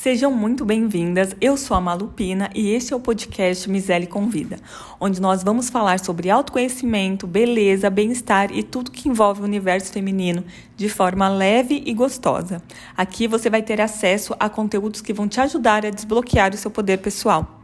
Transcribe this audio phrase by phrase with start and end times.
[0.00, 1.34] Sejam muito bem-vindas.
[1.40, 4.60] Eu sou a Malupina e este é o podcast Misele Convida,
[5.00, 10.44] onde nós vamos falar sobre autoconhecimento, beleza, bem-estar e tudo que envolve o universo feminino
[10.76, 12.62] de forma leve e gostosa.
[12.96, 16.70] Aqui você vai ter acesso a conteúdos que vão te ajudar a desbloquear o seu
[16.70, 17.57] poder pessoal.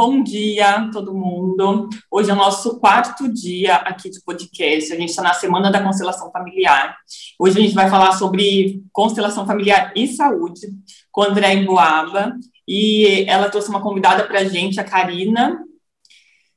[0.00, 1.88] Bom dia, todo mundo.
[2.08, 4.92] Hoje é o nosso quarto dia aqui de podcast.
[4.92, 6.96] A gente está na Semana da Constelação Familiar.
[7.36, 10.68] Hoje a gente vai falar sobre constelação familiar e saúde
[11.10, 12.32] com a André Emboaba.
[12.64, 15.64] E ela trouxe uma convidada para a gente, a Karina.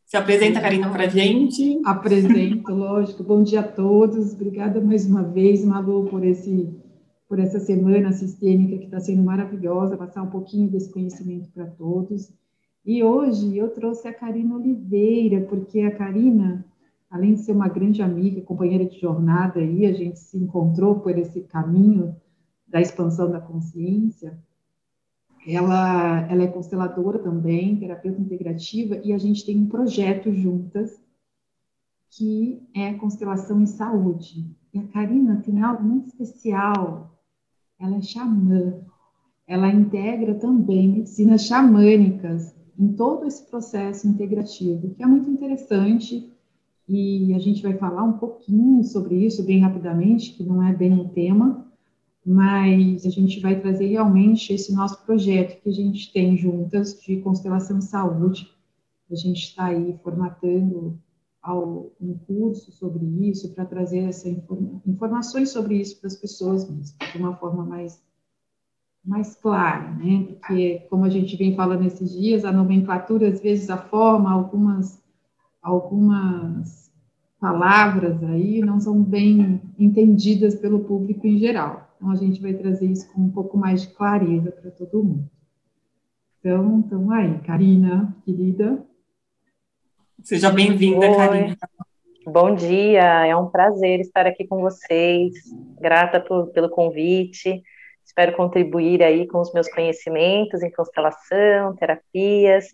[0.05, 1.81] Se apresenta, Karina, para a gente.
[1.83, 3.23] Apresento, lógico.
[3.23, 4.33] Bom dia a todos.
[4.33, 6.69] Obrigada mais uma vez, Malu, por esse
[7.27, 12.29] por essa semana sistêmica que está sendo maravilhosa, passar um pouquinho desse conhecimento para todos.
[12.83, 16.65] E hoje eu trouxe a Karina Oliveira, porque a Karina,
[17.09, 21.15] além de ser uma grande amiga, companheira de jornada, aí a gente se encontrou por
[21.15, 22.15] esse caminho
[22.67, 24.35] da expansão da consciência.
[25.45, 30.99] Ela, ela é consteladora também, terapeuta integrativa, e a gente tem um projeto juntas
[32.09, 34.45] que é constelação em saúde.
[34.73, 37.15] E a Karina tem algo muito especial.
[37.79, 38.81] Ela é xamã.
[39.47, 46.33] Ela integra também medicinas xamânicas em todo esse processo integrativo, que é muito interessante
[46.89, 50.99] e a gente vai falar um pouquinho sobre isso bem rapidamente, que não é bem
[50.99, 51.71] o tema,
[52.25, 57.17] mas a gente vai trazer realmente esse nosso projeto que a gente tem juntas de
[57.17, 58.49] constelação de saúde.
[59.11, 60.99] A gente está aí formatando
[61.39, 66.67] ao, um curso sobre isso para trazer essa informa, informações sobre isso para as pessoas
[66.67, 68.01] mesmo, de uma forma mais
[69.03, 70.27] mais clara, né?
[70.29, 75.01] Porque, como a gente vem falando esses dias, a nomenclatura, às vezes, a forma, algumas,
[75.61, 76.91] algumas
[77.39, 81.89] palavras aí não são bem entendidas pelo público em geral.
[81.95, 85.29] Então, a gente vai trazer isso com um pouco mais de clareza para todo mundo.
[86.39, 88.83] Então, então aí, Karina, querida.
[90.23, 91.57] Seja bem-vinda, Karina.
[92.25, 95.33] Bom dia, é um prazer estar aqui com vocês.
[95.79, 97.63] Grata por, pelo convite.
[98.11, 102.65] Espero contribuir aí com os meus conhecimentos em constelação, terapias.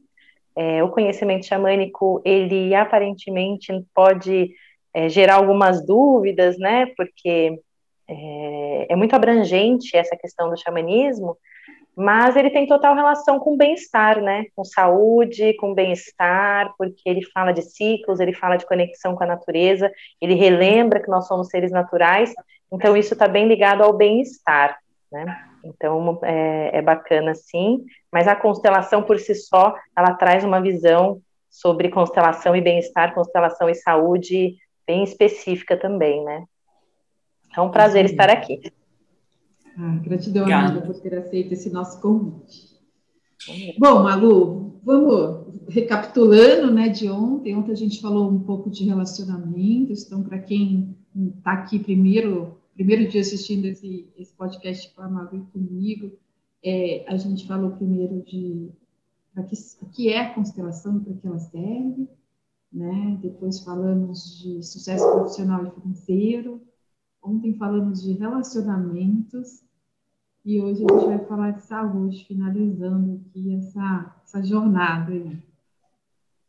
[0.55, 4.49] É, o conhecimento xamânico, ele aparentemente pode
[4.95, 6.87] é, gerar algumas dúvidas, né?
[6.97, 7.61] Porque
[8.09, 11.37] é, é muito abrangente essa questão do xamanismo,
[11.95, 14.45] mas ele tem total relação com bem-estar, né?
[14.55, 19.27] Com saúde, com bem-estar, porque ele fala de ciclos, ele fala de conexão com a
[19.27, 22.33] natureza, ele relembra que nós somos seres naturais,
[22.73, 24.79] então isso está bem ligado ao bem-estar
[25.11, 25.47] né?
[25.63, 31.21] Então é, é bacana sim, mas a constelação por si só, ela traz uma visão
[31.49, 36.45] sobre constelação e bem-estar, constelação e saúde bem específica também, né?
[37.55, 38.13] É um prazer sim.
[38.13, 38.71] estar aqui.
[39.77, 42.77] Ah, gratidão, amiga, por ter aceito esse nosso convite.
[43.77, 47.55] Bom, Malu, vamos recapitulando, né, de ontem.
[47.55, 50.95] Ontem a gente falou um pouco de relacionamentos, então, para quem
[51.37, 56.11] está aqui primeiro primeiro dia assistindo esse, esse podcast com a e comigo,
[56.63, 58.69] é, a gente falou primeiro de
[59.49, 62.07] que, o que é a constelação para que ela serve,
[62.71, 63.17] né?
[63.19, 66.61] Depois falamos de sucesso profissional e financeiro.
[67.21, 69.63] Ontem falamos de relacionamentos
[70.45, 75.35] e hoje a gente vai falar de saúde, finalizando aqui essa, essa jornada aí.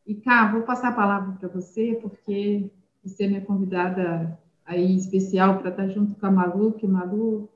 [0.06, 2.71] E cá, vou passar a palavra para você, porque
[3.03, 7.48] você é minha convidada aí especial para estar junto com a Malu, que a Malu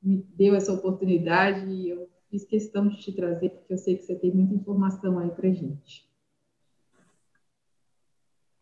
[0.00, 4.04] me deu essa oportunidade e eu fiz questão de te trazer, porque eu sei que
[4.04, 6.08] você tem muita informação aí para gente.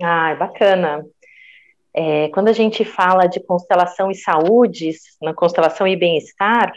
[0.03, 1.05] Ah, bacana.
[1.93, 4.91] É, quando a gente fala de constelação e saúde,
[5.23, 6.73] na constelação e bem-estar,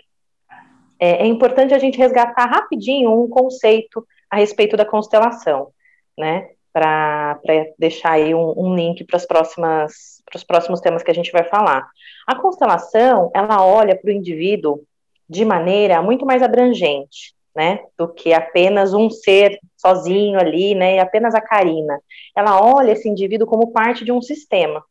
[1.00, 5.72] é, é importante a gente resgatar rapidinho um conceito a respeito da constelação,
[6.18, 6.50] né?
[6.78, 7.40] para
[7.80, 11.32] deixar aí um, um link para as próximas para os próximos temas que a gente
[11.32, 11.88] vai falar.
[12.28, 14.84] A constelação ela olha para o indivíduo
[15.28, 21.00] de maneira muito mais abrangente, né, do que apenas um ser sozinho ali, né, e
[21.00, 22.00] apenas a Karina.
[22.36, 24.84] Ela olha esse indivíduo como parte de um sistema.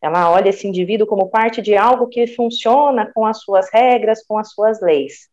[0.00, 4.38] Ela olha esse indivíduo como parte de algo que funciona com as suas regras, com
[4.38, 5.28] as suas leis.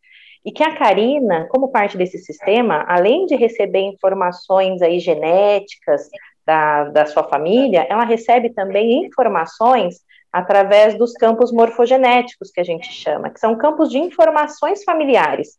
[0.46, 6.10] E que a Karina, como parte desse sistema, além de receber informações aí genéticas
[6.46, 10.02] da, da sua família, ela recebe também informações
[10.32, 15.58] através dos campos morfogenéticos que a gente chama, que são campos de informações familiares.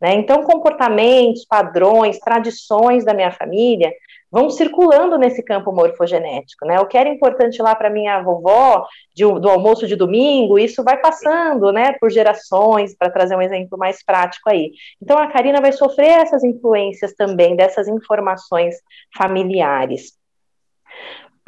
[0.00, 0.14] Né?
[0.14, 3.92] Então, comportamentos, padrões, tradições da minha família
[4.34, 6.80] vão circulando nesse campo morfogenético, né?
[6.80, 8.84] O que era importante lá para minha vovó
[9.14, 13.78] de, do almoço de domingo, isso vai passando, né, por gerações, para trazer um exemplo
[13.78, 14.72] mais prático aí.
[15.00, 18.74] Então a Karina vai sofrer essas influências também dessas informações
[19.16, 20.18] familiares.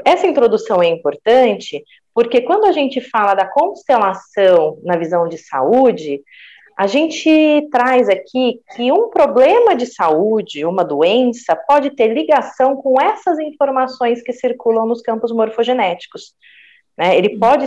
[0.05, 1.85] Essa introdução é importante
[2.15, 6.23] porque quando a gente fala da constelação na visão de saúde,
[6.77, 13.01] a gente traz aqui que um problema de saúde, uma doença, pode ter ligação com
[13.01, 16.35] essas informações que circulam nos campos morfogenéticos.
[16.97, 17.17] Né?
[17.17, 17.67] Ele pode,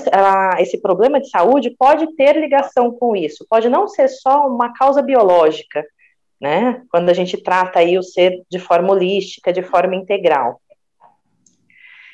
[0.60, 5.02] esse problema de saúde pode ter ligação com isso, pode não ser só uma causa
[5.02, 5.86] biológica,
[6.42, 6.82] né?
[6.90, 10.60] Quando a gente trata aí o ser de forma holística, de forma integral.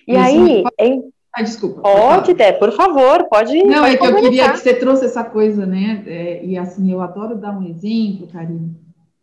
[0.08, 1.82] E isso aí, em, ah, desculpa.
[1.82, 3.62] Pode, Dé, por favor, pode.
[3.62, 6.02] Não, pode é que eu queria que você trouxe essa coisa, né?
[6.08, 8.74] É, e assim, eu adoro dar um exemplo, Karine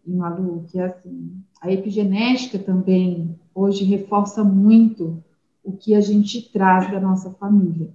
[0.07, 1.33] e Malu, que é assim,
[1.63, 5.25] a epigenética também hoje reforça muito
[5.65, 7.89] o que a gente traz da nossa família.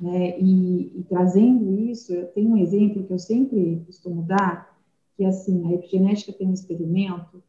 [0.00, 0.36] Né?
[0.40, 4.76] E, e trazendo isso, eu tenho um exemplo que eu sempre costumo dar,
[5.16, 7.40] que é assim, a epigenética tem um experimento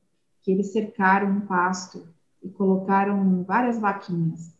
[0.43, 2.12] que eles cercaram um pasto
[2.43, 4.53] e colocaram várias vaquinhas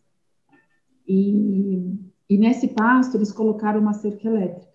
[1.06, 1.98] e,
[2.28, 4.72] e nesse pasto eles colocaram uma cerca elétrica.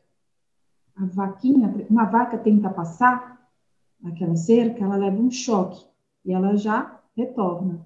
[0.96, 3.40] A vaquinha, uma vaca tenta passar
[4.02, 5.86] naquela cerca, ela leva um choque
[6.26, 7.86] e ela já retorna.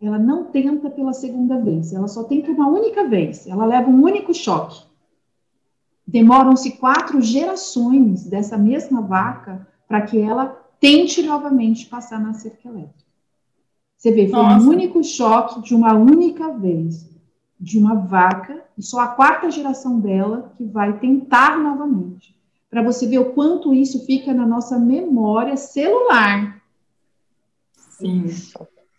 [0.00, 4.02] Ela não tenta pela segunda vez, ela só tenta uma única vez, ela leva um
[4.02, 4.84] único choque.
[6.06, 10.46] Demoram-se quatro gerações dessa mesma vaca para que ela
[10.78, 13.05] tente novamente passar na cerca elétrica.
[13.96, 14.66] Você vê, foi Nossa.
[14.66, 17.08] um único choque de uma única vez
[17.58, 22.36] de uma vaca, e só a quarta geração dela que vai tentar novamente.
[22.68, 26.62] Para você ver o quanto isso fica na nossa memória celular.
[27.72, 28.26] Sim.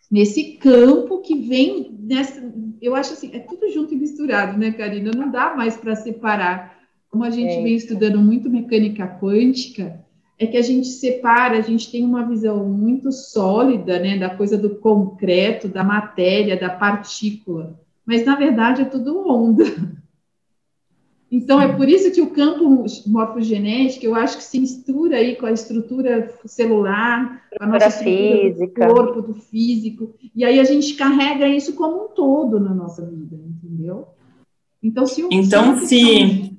[0.09, 2.41] Nesse campo que vem nessa.
[2.81, 5.11] Eu acho assim, é tudo junto e misturado, né, Karina?
[5.11, 6.77] Não dá mais para separar.
[7.09, 7.61] Como a gente é.
[7.61, 10.03] vem estudando muito mecânica quântica,
[10.39, 14.57] é que a gente separa, a gente tem uma visão muito sólida, né, da coisa
[14.57, 19.65] do concreto, da matéria, da partícula mas na verdade é tudo onda.
[21.29, 25.45] Então, é por isso que o campo morfogenético, eu acho que se mistura aí com
[25.45, 28.87] a estrutura celular, com a nossa estrutura física.
[28.87, 33.05] do corpo, do físico, e aí a gente carrega isso como um todo na nossa
[33.05, 34.07] vida, entendeu?
[34.81, 36.56] Então, se o então, se,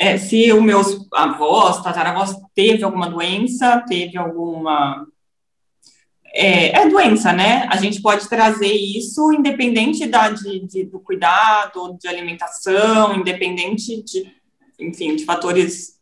[0.00, 5.06] é, se os meus avós, tataravós, teve alguma doença, teve alguma
[6.32, 7.68] é, é, doença, né?
[7.70, 14.34] A gente pode trazer isso independente da, de, de, do cuidado, de alimentação, independente de,
[14.78, 15.98] enfim, de fatores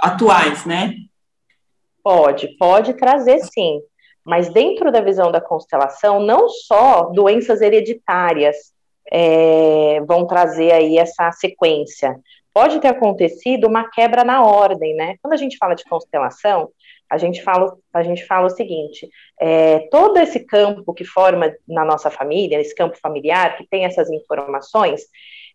[0.00, 0.94] atuais, né?
[2.02, 3.78] Pode, pode trazer sim.
[4.24, 8.72] Mas dentro da visão da constelação, não só doenças hereditárias
[9.12, 12.18] é, vão trazer aí essa sequência.
[12.54, 15.16] Pode ter acontecido uma quebra na ordem, né?
[15.20, 16.70] Quando a gente fala de constelação,
[17.10, 19.08] a gente fala, a gente fala o seguinte:
[19.40, 24.08] é, todo esse campo que forma na nossa família, esse campo familiar, que tem essas
[24.08, 25.02] informações,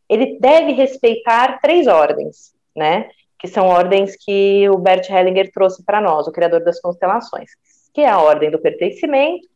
[0.09, 3.09] ele deve respeitar três ordens, né?
[3.39, 7.51] Que são ordens que o Bert Hellinger trouxe para nós, o criador das constelações,
[7.93, 9.47] que é a ordem do pertencimento,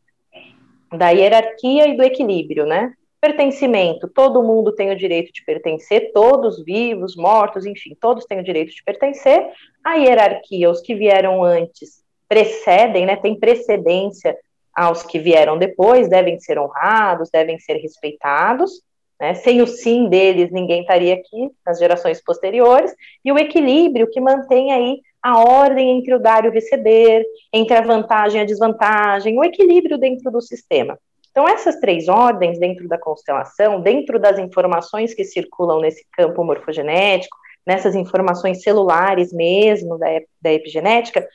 [0.96, 2.94] da hierarquia e do equilíbrio, né?
[3.24, 8.44] Pertencimento, todo mundo tem o direito de pertencer, todos vivos, mortos, enfim, todos têm o
[8.44, 9.48] direito de pertencer.
[9.82, 14.36] A hierarquia, os que vieram antes precedem, né, tem precedência
[14.74, 18.82] aos que vieram depois, devem ser honrados, devem ser respeitados.
[19.18, 19.32] Né?
[19.32, 22.94] Sem o sim deles, ninguém estaria aqui nas gerações posteriores.
[23.24, 27.74] E o equilíbrio que mantém aí a ordem entre o dar e o receber, entre
[27.74, 30.98] a vantagem e a desvantagem, o equilíbrio dentro do sistema.
[31.34, 37.36] Então, essas três ordens dentro da constelação, dentro das informações que circulam nesse campo morfogenético,
[37.66, 40.06] nessas informações celulares mesmo da,
[40.40, 41.26] da epigenética,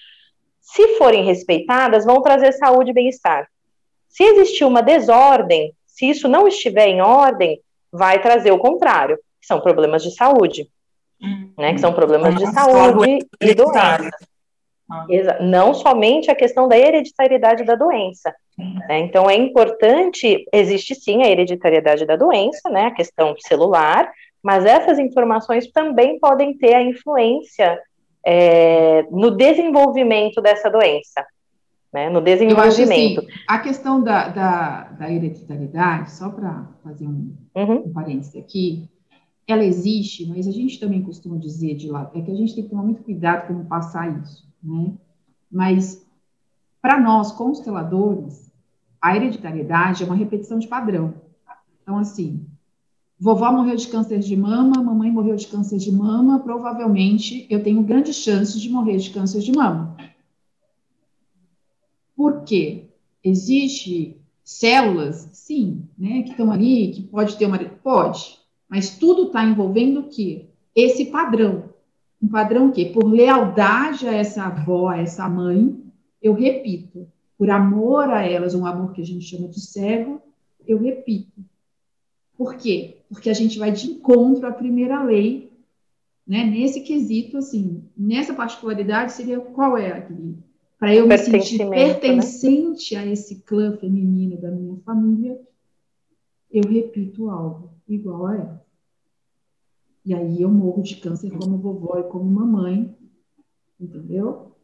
[0.62, 3.50] se forem respeitadas, vão trazer saúde e bem-estar.
[4.08, 7.60] Se existir uma desordem, se isso não estiver em ordem,
[7.92, 10.70] vai trazer o contrário, que são problemas de saúde,
[11.22, 11.52] hum.
[11.58, 14.10] né, que são problemas de saúde e doença.
[14.90, 15.06] Ah.
[15.40, 18.34] Não somente a questão da hereditariedade da doença.
[18.58, 19.00] Né?
[19.00, 24.12] Então, é importante, existe sim a hereditariedade da doença, né, a questão celular,
[24.44, 27.80] mas essas informações também podem ter a influência
[28.26, 31.26] é, no desenvolvimento dessa doença.
[31.92, 33.22] Né, no desenvolvimento.
[33.22, 37.84] Assim, a questão da, da, da hereditariedade, só para fazer um, uhum.
[37.88, 38.88] um parênteses aqui,
[39.48, 42.64] ela existe, mas a gente também costuma dizer de lá, é que a gente tem
[42.64, 44.94] que tomar muito cuidado com não passar isso né?
[45.52, 46.06] Mas,
[46.82, 48.52] para nós, consteladores,
[49.02, 51.14] a hereditariedade é uma repetição de padrão.
[51.82, 52.46] Então, assim,
[53.20, 57.82] vovó morreu de câncer de mama, mamãe morreu de câncer de mama, provavelmente eu tenho
[57.84, 59.98] grandes chances de morrer de câncer de mama.
[62.16, 62.90] Por quê?
[63.24, 67.58] Existe células, sim, né, que estão ali, que pode ter uma.
[67.58, 70.48] Pode, mas tudo está envolvendo o quê?
[70.76, 71.69] Esse padrão.
[72.22, 72.86] Um padrão o quê?
[72.86, 75.78] Por lealdade a essa avó, a essa mãe,
[76.22, 77.08] eu repito.
[77.38, 80.22] Por amor a elas, um amor que a gente chama de cego,
[80.68, 81.42] eu repito.
[82.38, 82.98] Por quê?
[83.10, 85.50] Porque a gente vai de encontro à primeira lei,
[86.28, 86.44] né?
[86.44, 90.38] Nesse quesito, assim, nessa particularidade seria qual é aquele
[90.80, 91.70] para eu me sentir né?
[91.70, 93.02] pertencente né?
[93.02, 95.38] a esse clã feminino da minha família,
[96.50, 98.66] eu repito algo igual a ela.
[100.10, 102.92] E aí eu morro de câncer como vovó e como mamãe,
[103.80, 104.56] entendeu?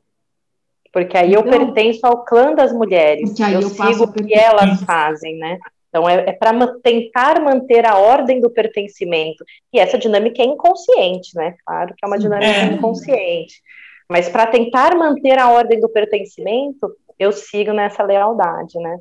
[0.91, 3.29] Porque aí então, eu pertenço ao clã das mulheres.
[3.29, 5.59] Porque aí eu, eu sigo o que elas fazem, né?
[5.87, 9.45] Então é, é para tentar manter a ordem do pertencimento.
[9.71, 11.53] E essa dinâmica é inconsciente, né?
[11.63, 12.73] Claro que é uma dinâmica é.
[12.73, 13.61] inconsciente.
[14.09, 18.99] Mas para tentar manter a ordem do pertencimento, eu sigo nessa lealdade, né?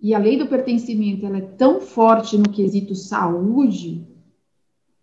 [0.00, 4.04] E a lei do pertencimento ela é tão forte no quesito saúde,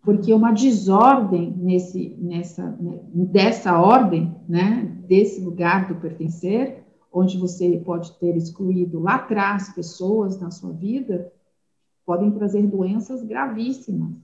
[0.04, 7.80] porque uma desordem nesse, nessa, né, dessa ordem, né, desse lugar do pertencer, onde você
[7.84, 11.32] pode ter excluído lá atrás pessoas na sua vida,
[12.04, 14.14] podem trazer doenças gravíssimas.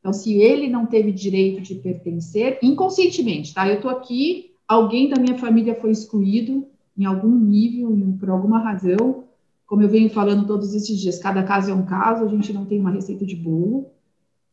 [0.00, 3.68] Então, se ele não teve direito de pertencer, inconscientemente, tá?
[3.68, 6.66] Eu estou aqui alguém da minha família foi excluído
[6.96, 9.24] em algum nível, por alguma razão.
[9.66, 12.64] Como eu venho falando todos esses dias, cada caso é um caso, a gente não
[12.64, 13.90] tem uma receita de bolo.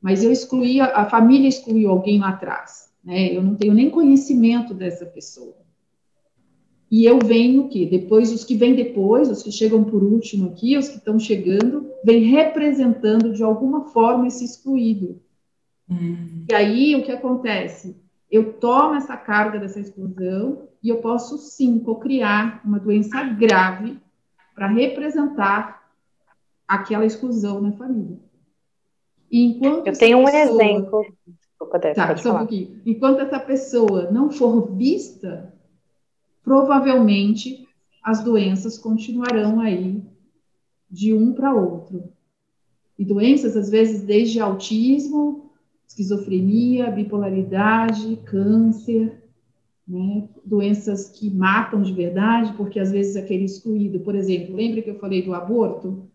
[0.06, 2.92] Mas eu excluí, a família excluiu alguém lá atrás.
[3.04, 3.36] Né?
[3.36, 5.58] Eu não tenho nem conhecimento dessa pessoa.
[6.92, 10.78] E eu venho que depois os que vêm depois, os que chegam por último aqui,
[10.78, 15.20] os que estão chegando, vêm representando de alguma forma esse excluído.
[15.90, 16.46] Hum.
[16.52, 17.96] E aí o que acontece?
[18.30, 23.98] eu tomo essa carga dessa exclusão e eu posso sim cocriar uma doença grave
[24.54, 25.90] para representar
[26.68, 28.20] aquela exclusão na família.
[29.32, 30.64] E enquanto eu tenho um pessoa...
[30.64, 31.06] exemplo.
[31.96, 32.82] tá, só um pouquinho.
[32.86, 35.54] Enquanto essa pessoa não for vista,
[36.44, 37.68] provavelmente
[38.04, 40.02] as doenças continuarão aí
[40.90, 42.04] de um para outro.
[42.98, 45.46] E doenças, às vezes, desde autismo
[45.88, 49.24] esquizofrenia, bipolaridade, câncer,
[49.88, 50.28] né?
[50.44, 55.00] doenças que matam de verdade, porque às vezes aquele excluído, por exemplo, lembra que eu
[55.00, 56.10] falei do aborto?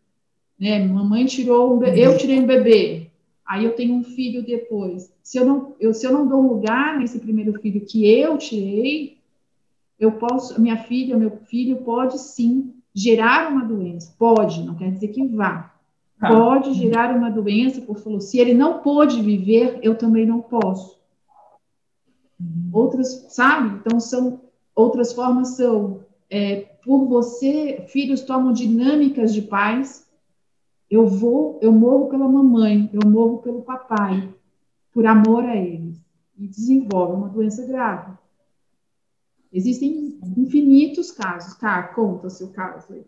[0.60, 0.84] Né?
[0.86, 3.10] Mamãe tirou um bebê, eu tirei um bebê,
[3.46, 5.12] aí eu tenho um filho depois.
[5.22, 9.16] Se eu não, eu, se eu não dou lugar nesse primeiro filho que eu tirei,
[9.98, 15.08] eu posso, minha filha, meu filho pode sim gerar uma doença, pode, não quer dizer
[15.08, 15.70] que vá,
[16.20, 16.28] Tá.
[16.28, 21.00] pode gerar uma doença, por falou, se ele não pôde viver, eu também não posso.
[22.38, 22.68] Uhum.
[22.74, 23.78] Outras, sabe?
[23.78, 24.38] Então, são
[24.74, 30.06] outras formas são é, por você, filhos tomam dinâmicas de pais.
[30.90, 34.28] Eu vou, eu morro pela mamãe, eu morro pelo papai,
[34.92, 35.96] por amor a eles,
[36.36, 38.12] e desenvolve uma doença grave.
[39.52, 41.56] Existem infinitos casos.
[41.58, 43.04] Tá, conta o seu caso aí.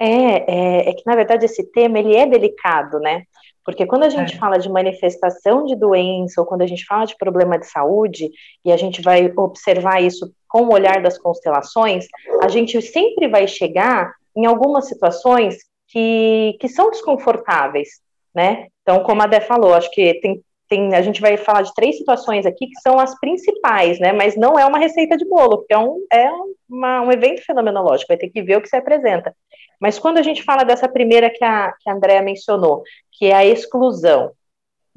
[0.00, 3.24] É, é, é, que, na verdade, esse tema, ele é delicado, né?
[3.64, 4.38] Porque quando a gente é.
[4.38, 8.30] fala de manifestação de doença, ou quando a gente fala de problema de saúde,
[8.64, 12.06] e a gente vai observar isso com o olhar das constelações,
[12.40, 17.88] a gente sempre vai chegar em algumas situações que, que são desconfortáveis,
[18.34, 18.68] né?
[18.82, 21.96] Então, como a Dé falou, acho que tem, tem, a gente vai falar de três
[21.96, 24.12] situações aqui que são as principais, né?
[24.12, 26.30] Mas não é uma receita de bolo, porque é um, é
[26.68, 29.34] uma, um evento fenomenológico, vai ter que ver o que se apresenta.
[29.80, 33.34] Mas quando a gente fala dessa primeira que a, que a Andrea mencionou, que é
[33.34, 34.32] a exclusão,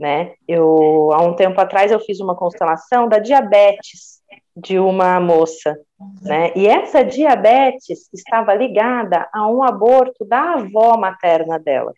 [0.02, 0.34] né?
[0.48, 4.20] Eu, há um tempo atrás, eu fiz uma constelação da diabetes
[4.58, 5.78] de uma moça,
[6.24, 6.52] né?
[6.56, 11.94] E essa diabetes estava ligada a um aborto da avó materna dela.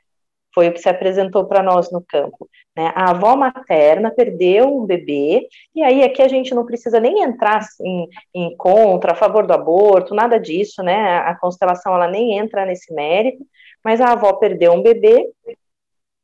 [0.53, 2.47] Foi o que se apresentou para nós no campo.
[2.75, 2.91] Né?
[2.93, 7.65] A avó materna perdeu um bebê, e aí aqui a gente não precisa nem entrar
[7.81, 11.19] em, em contra, a favor do aborto, nada disso, né?
[11.19, 13.45] A constelação ela nem entra nesse mérito,
[13.81, 15.25] mas a avó perdeu um bebê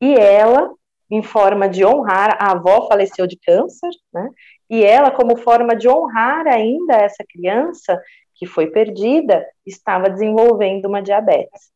[0.01, 0.71] e ela,
[1.09, 4.29] em forma de honrar, a avó faleceu de câncer, né?
[4.69, 7.99] E ela, como forma de honrar ainda essa criança
[8.35, 11.71] que foi perdida, estava desenvolvendo uma diabetes.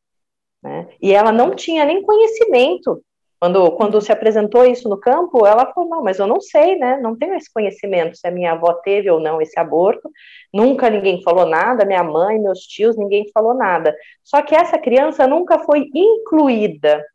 [0.61, 0.87] Né?
[1.01, 3.03] E ela não tinha nem conhecimento
[3.37, 6.97] Quando, quando se apresentou isso no campo, ela falou: não, mas eu não sei, né?
[7.01, 10.09] Não tenho esse conhecimento se a minha avó teve ou não esse aborto.
[10.53, 13.93] Nunca ninguém falou nada, minha mãe, meus tios, ninguém falou nada.
[14.23, 17.05] Só que essa criança nunca foi incluída,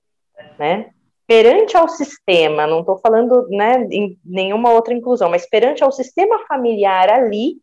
[0.59, 0.91] né?
[1.29, 6.39] Perante ao sistema, não estou falando né, em nenhuma outra inclusão, mas perante ao sistema
[6.49, 7.57] familiar ali,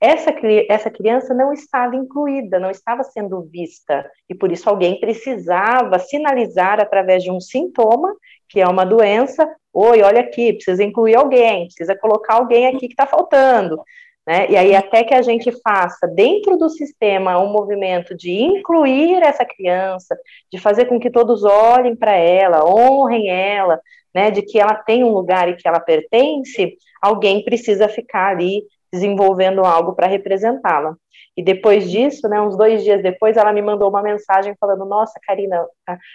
[0.00, 0.32] essa,
[0.68, 6.80] essa criança não estava incluída, não estava sendo vista, e por isso alguém precisava sinalizar
[6.80, 8.14] através de um sintoma,
[8.48, 12.92] que é uma doença, oi, olha aqui, precisa incluir alguém, precisa colocar alguém aqui que
[12.92, 13.82] está faltando,
[14.28, 14.46] né?
[14.50, 19.42] E aí até que a gente faça dentro do sistema um movimento de incluir essa
[19.42, 20.14] criança,
[20.52, 23.80] de fazer com que todos olhem para ela, honrem ela,
[24.14, 28.64] né, de que ela tem um lugar e que ela pertence, alguém precisa ficar ali
[28.92, 30.94] desenvolvendo algo para representá-la.
[31.38, 35.20] E depois disso, né, uns dois dias depois, ela me mandou uma mensagem falando: Nossa,
[35.24, 35.64] Karina,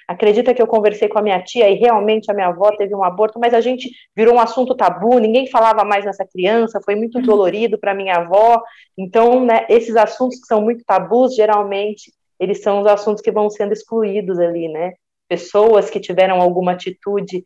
[0.05, 3.05] acredita que eu conversei com a minha tia e realmente a minha avó teve um
[3.05, 7.19] aborto, mas a gente virou um assunto tabu, ninguém falava mais nessa criança, foi muito
[7.19, 7.23] uhum.
[7.23, 8.61] dolorido para minha avó.
[8.97, 13.49] Então, né, esses assuntos que são muito tabus, geralmente, eles são os assuntos que vão
[13.49, 14.91] sendo excluídos ali, né?
[15.29, 17.45] Pessoas que tiveram alguma atitude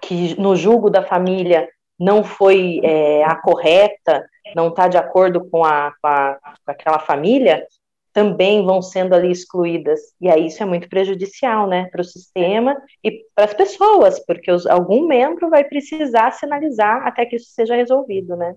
[0.00, 1.68] que no julgo da família
[2.00, 4.26] não foi é, a correta,
[4.56, 7.66] não está de acordo com, a, com, a, com aquela família,
[8.12, 10.00] também vão sendo ali excluídas.
[10.20, 14.50] E aí isso é muito prejudicial, né, para o sistema e para as pessoas, porque
[14.50, 18.54] os, algum membro vai precisar sinalizar até que isso seja resolvido, né.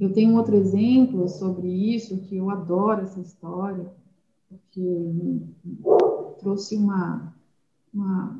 [0.00, 3.86] Eu tenho outro exemplo sobre isso, que eu adoro essa história,
[4.48, 5.40] porque
[6.40, 7.32] trouxe uma,
[7.94, 8.36] uma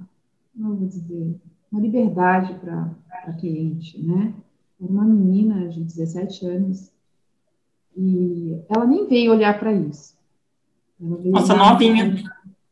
[0.54, 1.36] não vou dizer,
[1.72, 2.90] uma liberdade para
[3.24, 4.34] a cliente, né?
[4.80, 6.92] Era uma menina de 17 anos
[7.96, 10.14] e ela nem veio olhar para isso.
[11.00, 12.22] Nossa, novinha.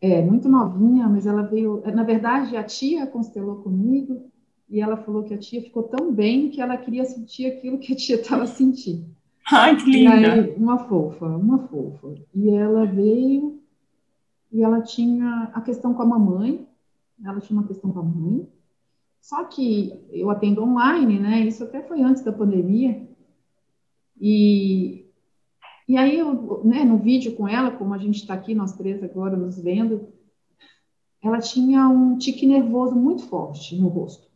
[0.00, 1.82] É, muito novinha, mas ela veio.
[1.94, 4.30] Na verdade, a tia constelou comigo
[4.68, 7.92] e ela falou que a tia ficou tão bem que ela queria sentir aquilo que
[7.92, 9.04] a tia estava sentindo.
[9.50, 10.32] Ai, que linda!
[10.34, 12.14] Aí, uma fofa, uma fofa.
[12.34, 13.60] E ela veio
[14.52, 16.66] e ela tinha a questão com a mamãe,
[17.24, 18.48] ela tinha uma questão com a mãe,
[19.20, 21.40] só que eu atendo online, né?
[21.40, 23.06] Isso até foi antes da pandemia.
[24.18, 25.06] E,
[25.86, 29.02] e aí, eu, né, no vídeo com ela, como a gente está aqui, nós três
[29.02, 30.08] agora nos vendo,
[31.22, 34.26] ela tinha um tique nervoso muito forte no rosto.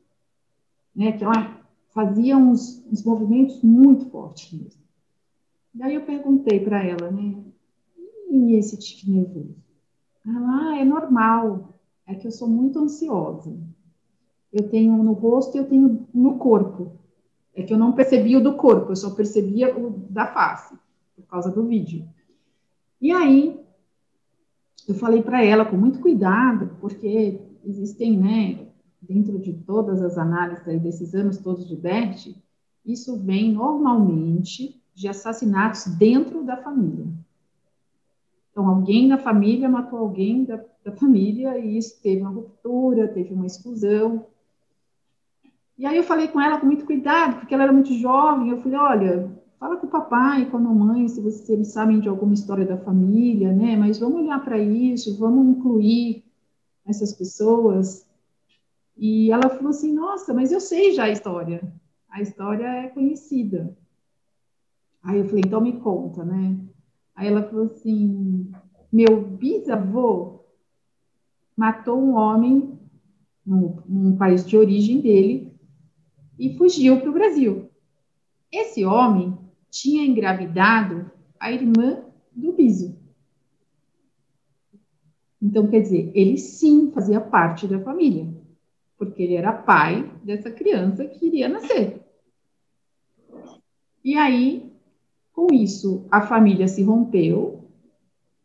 [0.94, 1.12] Né?
[1.12, 4.82] Que ela fazia uns, uns movimentos muito fortes mesmo.
[5.74, 7.42] E aí eu perguntei para ela, né?
[8.30, 9.56] E esse tique nervoso?
[10.26, 11.74] Ela, ah, é normal.
[12.06, 13.56] É que eu sou muito ansiosa
[14.54, 16.92] eu tenho no rosto e eu tenho no corpo.
[17.52, 20.74] É que eu não percebia o do corpo, eu só percebia o da face,
[21.16, 22.08] por causa do vídeo.
[23.00, 23.60] E aí,
[24.86, 28.68] eu falei para ela com muito cuidado, porque existem, né,
[29.02, 32.34] dentro de todas as análises aí desses anos todos de Bert,
[32.86, 37.06] isso vem normalmente de assassinatos dentro da família.
[38.52, 43.34] Então, alguém da família matou alguém da, da família e isso teve uma ruptura, teve
[43.34, 44.26] uma exclusão,
[45.76, 48.48] e aí eu falei com ela com muito cuidado, porque ela era muito jovem.
[48.48, 51.98] Eu falei, olha, fala com o papai, com a mamãe, se, você, se eles sabem
[51.98, 53.76] de alguma história da família, né?
[53.76, 56.24] Mas vamos olhar para isso, vamos incluir
[56.86, 58.08] essas pessoas.
[58.96, 61.60] E ela falou assim, nossa, mas eu sei já a história.
[62.08, 63.76] A história é conhecida.
[65.02, 66.56] Aí eu falei, então me conta, né?
[67.16, 68.52] Aí ela falou assim,
[68.92, 70.44] meu bisavô
[71.56, 72.78] matou um homem
[73.44, 75.53] no, no país de origem dele
[76.38, 77.70] e fugiu para o Brasil.
[78.50, 79.36] Esse homem
[79.70, 82.96] tinha engravidado a irmã do Biso.
[85.42, 88.32] Então, quer dizer, ele sim fazia parte da família,
[88.96, 92.00] porque ele era pai dessa criança que iria nascer.
[94.02, 94.72] E aí,
[95.32, 97.64] com isso, a família se rompeu.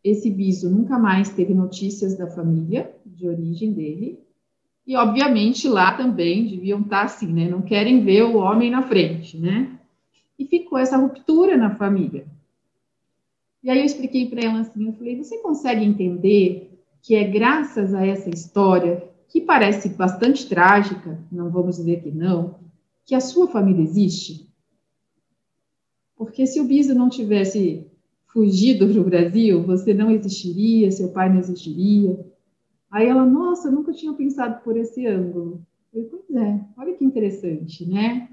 [0.04, 4.20] Esse Biso nunca mais teve notícias da família, de origem dele.
[4.90, 7.48] E, obviamente, lá também deviam estar assim, né?
[7.48, 9.78] Não querem ver o homem na frente, né?
[10.38, 12.26] E ficou essa ruptura na família.
[13.62, 17.94] E aí eu expliquei para ela assim, eu falei, você consegue entender que é graças
[17.94, 22.56] a essa história, que parece bastante trágica, não vamos dizer que não,
[23.06, 24.50] que a sua família existe?
[26.16, 27.86] Porque se o Biso não tivesse
[28.26, 32.26] fugido para o Brasil, você não existiria, seu pai não existiria,
[32.92, 35.62] Aí ela, nossa, nunca tinha pensado por esse ângulo.
[35.94, 38.30] Eu, pois é, olha que interessante, né?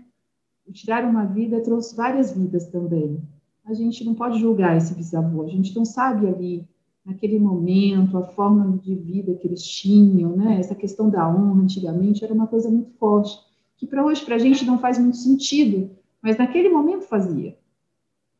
[0.66, 3.20] O tirar uma vida trouxe várias vidas também.
[3.64, 6.66] A gente não pode julgar esse bisavô, a gente não sabe ali
[7.04, 10.58] naquele momento, a forma de vida que eles tinham, né?
[10.58, 13.38] Essa questão da honra antigamente era uma coisa muito forte,
[13.76, 15.90] que para hoje para a gente não faz muito sentido,
[16.20, 17.56] mas naquele momento fazia.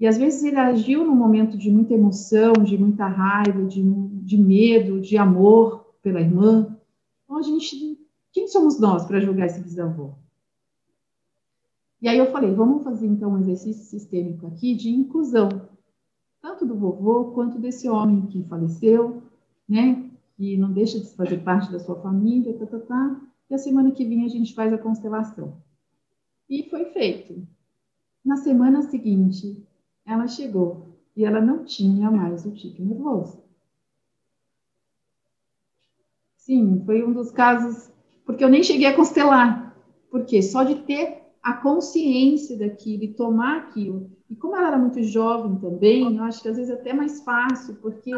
[0.00, 4.36] E às vezes ele agiu num momento de muita emoção, de muita raiva, de, de
[4.36, 6.78] medo, de amor pela irmã.
[7.24, 7.98] Então a gente,
[8.30, 10.12] quem somos nós para julgar esse bisavô?
[12.00, 15.48] E aí eu falei, vamos fazer então um exercício sistêmico aqui de inclusão,
[16.40, 19.20] tanto do vovô quanto desse homem que faleceu,
[19.68, 20.08] né?
[20.36, 23.20] Que não deixa de fazer parte da sua família, tá, tá, tá.
[23.50, 25.60] E a semana que vem a gente faz a constelação.
[26.48, 27.44] E foi feito.
[28.24, 29.60] Na semana seguinte,
[30.06, 33.45] ela chegou e ela não tinha mais o tique nervoso.
[36.46, 37.90] Sim, foi um dos casos,
[38.24, 39.76] porque eu nem cheguei a constelar,
[40.08, 44.08] porque só de ter a consciência daquilo e tomar aquilo.
[44.30, 47.20] E como ela era muito jovem também, eu acho que às vezes é até mais
[47.24, 48.12] fácil, porque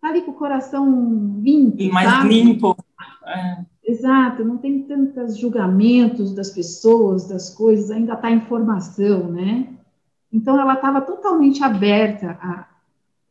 [0.00, 1.80] tá ali com o coração limpo.
[1.80, 2.28] E mais sabe?
[2.28, 2.76] limpo.
[3.24, 3.64] É.
[3.84, 9.68] Exato, não tem tantos julgamentos das pessoas, das coisas, ainda está em formação, né?
[10.32, 12.66] Então ela estava totalmente aberta a,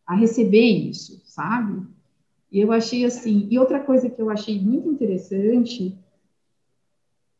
[0.07, 1.85] a receber isso, sabe?
[2.51, 3.47] E eu achei assim.
[3.49, 5.97] E outra coisa que eu achei muito interessante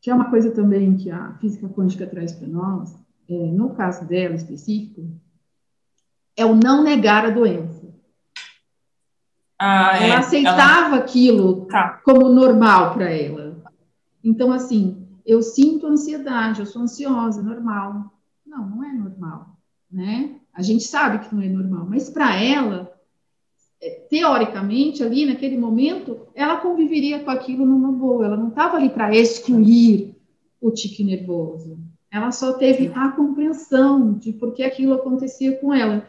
[0.02, 2.96] que é uma coisa também que a física quântica traz para nós,
[3.28, 5.10] é, no caso dela específico,
[6.36, 7.88] é o não negar a doença.
[9.58, 11.04] Ah, ela é, aceitava ela...
[11.04, 12.00] aquilo tá.
[12.04, 13.62] como normal para ela.
[14.24, 18.14] Então, assim, eu sinto ansiedade, eu sou ansiosa, normal.
[18.46, 19.58] Não, não é normal,
[19.92, 20.36] né?
[20.54, 22.92] A gente sabe que não é normal, mas para ela,
[24.10, 29.16] teoricamente, ali naquele momento, ela conviveria com aquilo numa boa, ela não estava ali para
[29.16, 30.16] excluir
[30.60, 31.80] o tique nervoso.
[32.12, 36.08] Ela só teve a compreensão de por que aquilo acontecia com ela.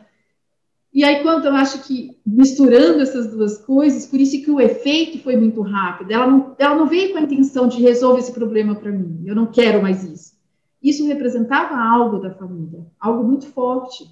[0.93, 5.23] E aí, quando eu acho que misturando essas duas coisas, por isso que o efeito
[5.23, 6.11] foi muito rápido.
[6.11, 9.23] Ela não, ela não veio com a intenção de resolver esse problema para mim.
[9.25, 10.35] Eu não quero mais isso.
[10.83, 14.11] Isso representava algo da família, algo muito forte.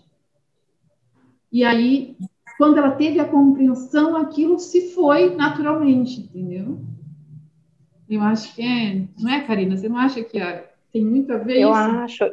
[1.50, 2.16] E aí
[2.58, 6.80] quando ela teve a compreensão, aquilo se foi naturalmente, entendeu?
[8.10, 9.76] Eu acho que é, não é, Karina?
[9.76, 10.40] Você não acha que
[10.92, 11.78] tem muito a ver eu isso?
[11.78, 12.24] acho,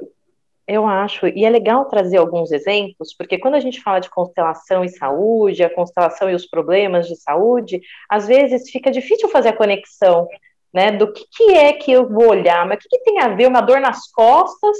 [0.67, 4.83] eu acho, e é legal trazer alguns exemplos, porque quando a gente fala de constelação
[4.83, 9.55] e saúde, a constelação e os problemas de saúde, às vezes fica difícil fazer a
[9.55, 10.27] conexão,
[10.73, 13.27] né, do que, que é que eu vou olhar, mas o que, que tem a
[13.27, 14.75] ver uma dor nas costas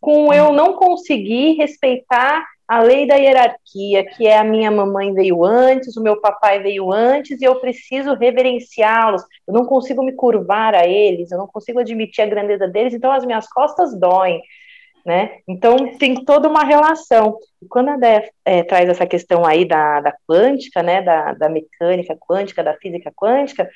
[0.00, 5.42] com eu não conseguir respeitar a lei da hierarquia, que é a minha mamãe veio
[5.42, 9.22] antes, o meu papai veio antes, e eu preciso reverenciá-los.
[9.46, 13.10] Eu não consigo me curvar a eles, eu não consigo admitir a grandeza deles, então
[13.10, 14.42] as minhas costas doem.
[15.06, 15.38] Né?
[15.48, 17.38] Então tem toda uma relação.
[17.62, 21.48] E quando a Dé é, traz essa questão aí da, da quântica, né, da, da
[21.48, 23.70] mecânica quântica, da física quântica,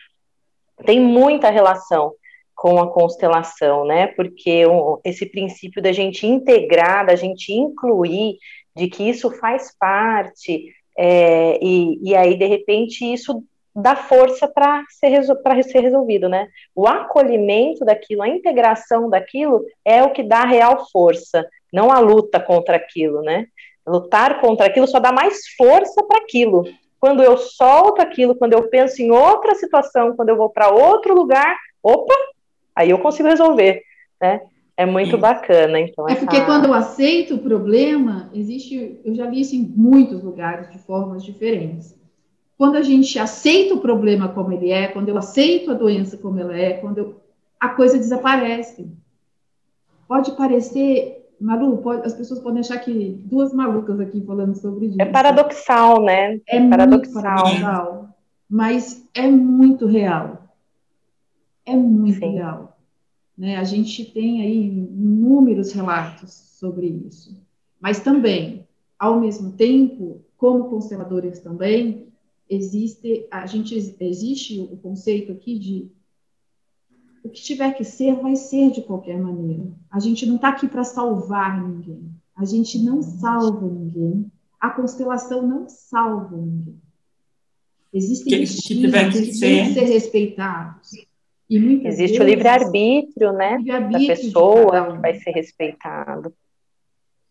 [0.84, 2.12] tem muita relação
[2.54, 4.08] com a constelação, né?
[4.08, 4.64] Porque
[5.04, 8.36] esse princípio da gente integrar, da gente incluir,
[8.74, 13.42] de que isso faz parte, é, e, e aí, de repente, isso
[13.74, 16.48] dá força para ser, resol ser resolvido, né?
[16.74, 22.38] O acolhimento daquilo, a integração daquilo é o que dá real força, não a luta
[22.38, 23.46] contra aquilo, né?
[23.86, 26.64] Lutar contra aquilo só dá mais força para aquilo.
[27.00, 31.14] Quando eu solto aquilo, quando eu penso em outra situação, quando eu vou para outro
[31.14, 32.14] lugar, opa,
[32.76, 33.82] aí eu consigo resolver,
[34.20, 34.40] né?
[34.76, 36.08] É muito bacana, então.
[36.08, 40.70] É porque quando eu aceito o problema, existe, eu já vi isso em muitos lugares
[40.70, 41.94] de formas diferentes.
[42.56, 46.38] Quando a gente aceita o problema como ele é, quando eu aceito a doença como
[46.38, 47.20] ela é, quando eu,
[47.60, 48.90] a coisa desaparece.
[50.08, 54.96] Pode parecer, Malu, pode, as pessoas podem achar que duas malucas aqui falando sobre isso.
[55.00, 56.40] É paradoxal, né?
[56.48, 57.22] É, é paradoxal.
[57.22, 58.08] paradoxal.
[58.48, 60.38] Mas é muito real.
[61.64, 62.32] É muito Sim.
[62.32, 62.71] real.
[63.42, 63.56] Né?
[63.56, 67.36] A gente tem aí inúmeros relatos sobre isso.
[67.80, 72.06] Mas também, ao mesmo tempo, como consteladores também,
[72.48, 75.90] existe, a gente, existe o conceito aqui de
[77.24, 79.66] o que tiver que ser, vai ser de qualquer maneira.
[79.90, 82.14] A gente não está aqui para salvar ninguém.
[82.36, 84.30] A gente não salva ninguém.
[84.60, 86.80] A constelação não salva ninguém.
[87.92, 89.74] Existem que, que, tiver que, que ser.
[89.74, 90.92] ser respeitados.
[91.56, 93.58] Existe vezes, o livre-arbítrio, né?
[93.58, 96.32] Livre da pessoa que vai ser respeitado.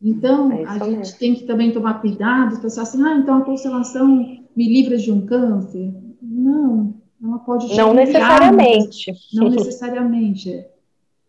[0.02, 1.20] Então, é a gente mesmo.
[1.20, 4.08] tem que também tomar cuidado, pensar assim, ah, então a constelação
[4.56, 5.94] me livra de um câncer.
[6.22, 9.14] Não, ela pode te Não necessariamente.
[9.34, 10.66] Não necessariamente.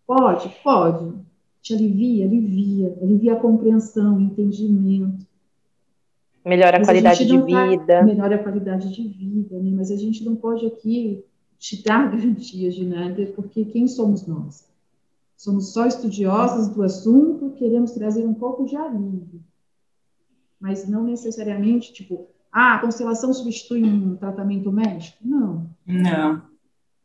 [0.06, 1.12] Pode, pode.
[1.60, 2.96] Te alivia, alivia.
[3.02, 5.26] Alivia a compreensão, o entendimento.
[6.44, 8.02] Melhora a qualidade de tá, vida.
[8.02, 9.70] Melhora a qualidade de vida, né?
[9.74, 11.24] Mas a gente não pode aqui
[11.62, 14.68] te dar garantias de nada, porque quem somos nós?
[15.36, 19.40] Somos só estudiosos do assunto, queremos trazer um pouco de alívio.
[20.60, 25.18] Mas não necessariamente, tipo, ah, a constelação substitui um tratamento médico?
[25.24, 25.70] Não.
[25.86, 26.42] Não.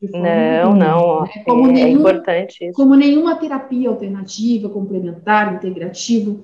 [0.02, 1.22] Não, não.
[1.22, 1.44] Né?
[1.46, 2.76] Como é, nenhum, é importante isso.
[2.76, 6.36] Como nenhuma terapia alternativa, complementar, integrativa,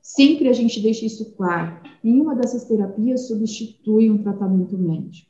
[0.00, 1.76] sempre a gente deixa isso claro.
[2.02, 5.29] Nenhuma dessas terapias substitui um tratamento médico.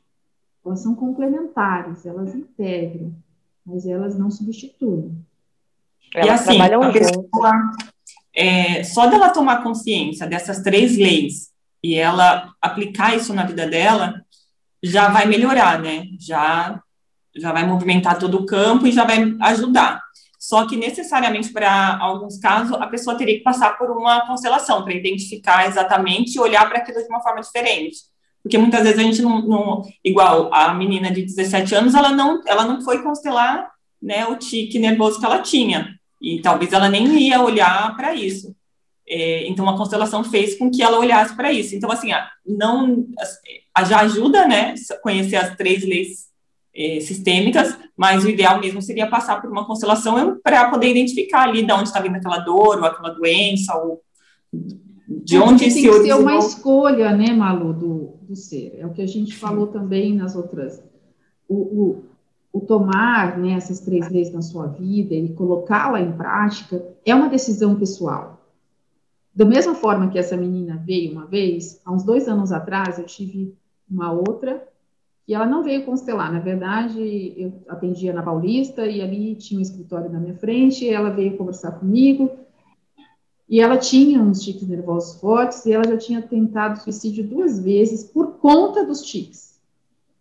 [0.65, 3.13] Elas são complementares, elas integram,
[3.65, 5.17] mas elas não substituem.
[6.13, 7.51] Elas e assim, a pessoa,
[8.35, 11.51] é, só dela tomar consciência dessas três leis
[11.83, 14.23] e ela aplicar isso na vida dela,
[14.83, 16.05] já vai melhorar, né?
[16.19, 16.81] Já,
[17.35, 20.01] já vai movimentar todo o campo e já vai ajudar.
[20.39, 24.93] Só que necessariamente para alguns casos a pessoa teria que passar por uma constelação para
[24.93, 28.10] identificar exatamente e olhar para aquilo de uma forma diferente.
[28.41, 32.41] Porque muitas vezes a gente não, não, igual a menina de 17 anos, ela não,
[32.45, 35.95] ela não foi constelar, né, o tique nervoso que ela tinha.
[36.21, 38.55] E talvez ela nem ia olhar para isso.
[39.07, 41.75] É, então, a constelação fez com que ela olhasse para isso.
[41.75, 42.11] Então, assim,
[42.45, 43.05] não
[43.85, 44.73] já ajuda, né,
[45.03, 46.31] conhecer as três leis
[46.73, 51.63] é, sistêmicas, mas o ideal mesmo seria passar por uma constelação para poder identificar ali
[51.63, 54.01] de onde está vindo aquela dor ou aquela doença ou
[55.23, 58.75] de é, onde esse tem que ser uma escolha, né, Malu, do, do ser.
[58.77, 60.81] É o que a gente falou também nas outras.
[61.47, 62.03] O, o,
[62.53, 67.29] o tomar né, essas três leis na sua vida e colocá-la em prática é uma
[67.29, 68.39] decisão pessoal.
[69.33, 73.05] Da mesma forma que essa menina veio uma vez, há uns dois anos atrás, eu
[73.05, 73.55] tive
[73.89, 74.65] uma outra
[75.27, 76.31] e ela não veio constelar.
[76.31, 80.89] Na verdade, eu atendia na Paulista e ali tinha um escritório na minha frente.
[80.89, 82.29] ela veio conversar comigo
[83.51, 88.01] e ela tinha uns tiques nervosos fortes e ela já tinha tentado suicídio duas vezes
[88.01, 89.59] por conta dos tiques.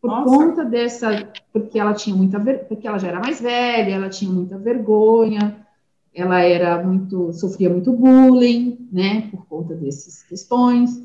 [0.03, 0.25] Por Nossa.
[0.25, 4.59] conta dessa, porque ela tinha muita, porque ela já era mais velha, ela tinha muita
[4.59, 5.65] vergonha,
[6.13, 11.01] ela era muito, sofria muito bullying, né, por conta dessas questões,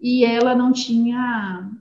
[0.00, 1.72] e ela não tinha,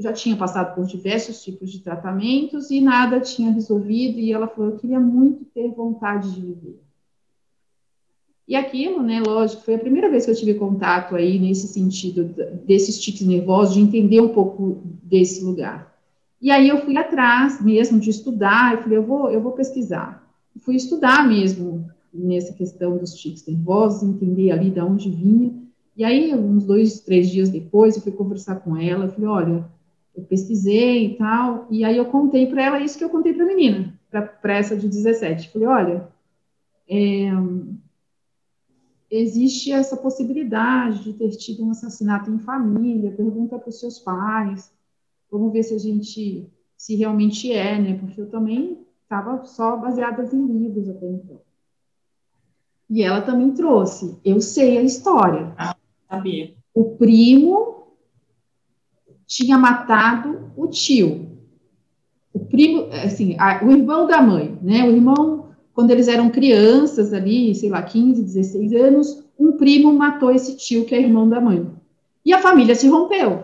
[0.00, 4.72] já tinha passado por diversos tipos de tratamentos e nada tinha resolvido, e ela falou,
[4.72, 6.85] eu queria muito ter vontade de viver.
[8.48, 12.32] E aquilo, né, lógico, foi a primeira vez que eu tive contato aí nesse sentido
[12.64, 15.94] desses tiques nervosos, de entender um pouco desse lugar.
[16.40, 20.26] E aí eu fui atrás mesmo de estudar, eu falei, eu vou, eu vou pesquisar
[20.60, 25.54] fui estudar mesmo nessa questão dos tiques nervosos, entender ali de onde vinha.
[25.96, 29.64] E aí, uns dois, três dias depois, eu fui conversar com ela, falei, olha,
[30.14, 33.44] eu pesquisei e tal, e aí eu contei para ela isso que eu contei para
[33.44, 35.50] a menina, para essa de 17.
[35.50, 36.08] Falei, olha,
[36.88, 37.30] é,
[39.16, 44.72] existe essa possibilidade de ter tido um assassinato em família, pergunta para os seus pais,
[45.30, 50.32] vamos ver se a gente, se realmente é, né, porque eu também estava só baseadas
[50.32, 51.40] em livros até então.
[52.88, 55.52] E ela também trouxe, eu sei a história.
[55.58, 55.74] Ah,
[56.08, 56.54] sabia.
[56.72, 57.88] O primo
[59.26, 61.26] tinha matado o tio.
[62.32, 64.84] O primo, assim, a, o irmão da mãe, né?
[64.84, 65.45] O irmão,
[65.76, 70.86] quando eles eram crianças ali, sei lá, 15, 16 anos, um primo matou esse tio
[70.86, 71.70] que é irmão da mãe.
[72.24, 73.42] E a família se rompeu.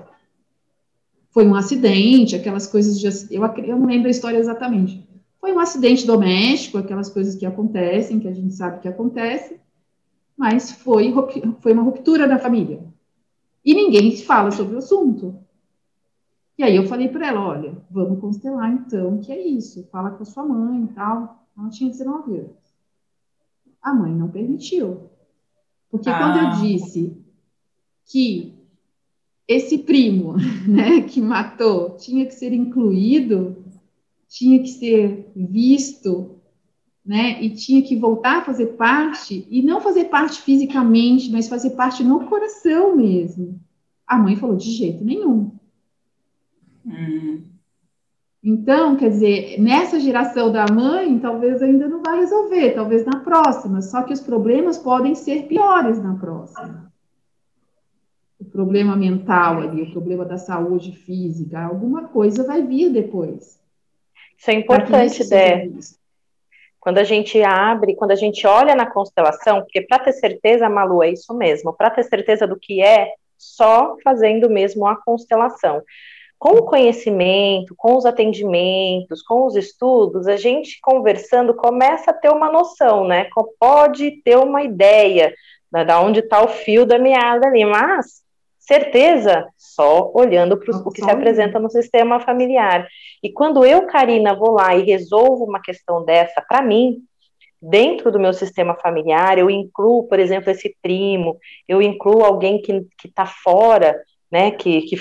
[1.31, 3.07] Foi um acidente, aquelas coisas de.
[3.31, 5.07] Eu, eu não lembro a história exatamente.
[5.39, 9.61] Foi um acidente doméstico, aquelas coisas que acontecem, que a gente sabe que acontece,
[10.35, 11.13] mas foi,
[11.61, 12.81] foi uma ruptura da família.
[13.63, 15.37] E ninguém fala sobre o assunto.
[16.57, 20.23] E aí eu falei para ela, olha, vamos constelar então, que é isso, fala com
[20.23, 21.42] a sua mãe e tal.
[21.57, 22.57] Ela tinha 19 anos.
[23.81, 25.11] A mãe não permitiu.
[25.91, 26.19] Porque ah.
[26.19, 27.17] quando eu disse
[28.07, 28.55] que
[29.47, 30.37] esse primo,
[30.67, 33.57] né, que matou, tinha que ser incluído,
[34.29, 36.37] tinha que ser visto,
[37.05, 37.43] né?
[37.43, 42.03] E tinha que voltar a fazer parte, e não fazer parte fisicamente, mas fazer parte
[42.03, 43.61] no coração mesmo.
[44.07, 45.53] A mãe falou: de jeito nenhum.
[46.87, 47.43] Hum.
[48.45, 53.81] Então, quer dizer, nessa geração da mãe, talvez ainda não vai resolver, talvez na próxima,
[53.81, 56.93] só que os problemas podem ser piores na próxima.
[58.41, 63.61] O problema mental ali, o problema da saúde física, alguma coisa vai vir depois.
[64.37, 65.71] Isso é importante, Dé.
[66.81, 71.01] Quando a gente abre, quando a gente olha na constelação, porque para ter certeza, Malu,
[71.01, 75.81] é isso mesmo, para ter certeza do que é, só fazendo mesmo a constelação.
[76.43, 82.31] Com o conhecimento, com os atendimentos, com os estudos, a gente conversando começa a ter
[82.31, 83.29] uma noção, né?
[83.61, 85.33] Pode ter uma ideia
[85.71, 88.23] da onde está o fio da meada ali, mas
[88.59, 92.87] Certeza só olhando para o que se apresenta no sistema familiar.
[93.21, 96.99] E quando eu, Karina, vou lá e resolvo uma questão dessa para mim,
[97.61, 102.87] dentro do meu sistema familiar, eu incluo, por exemplo, esse primo, eu incluo alguém que
[103.05, 104.01] está fora,
[104.33, 104.97] né, que, que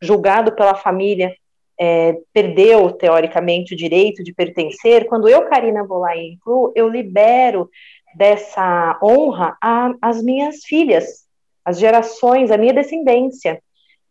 [0.00, 1.36] julgado pela família
[1.78, 6.88] é, perdeu, teoricamente, o direito de pertencer, quando eu, Karina, vou lá e incluo, eu
[6.88, 7.68] libero
[8.16, 9.56] dessa honra
[10.00, 11.26] às minhas filhas,
[11.62, 13.62] as gerações, a minha descendência.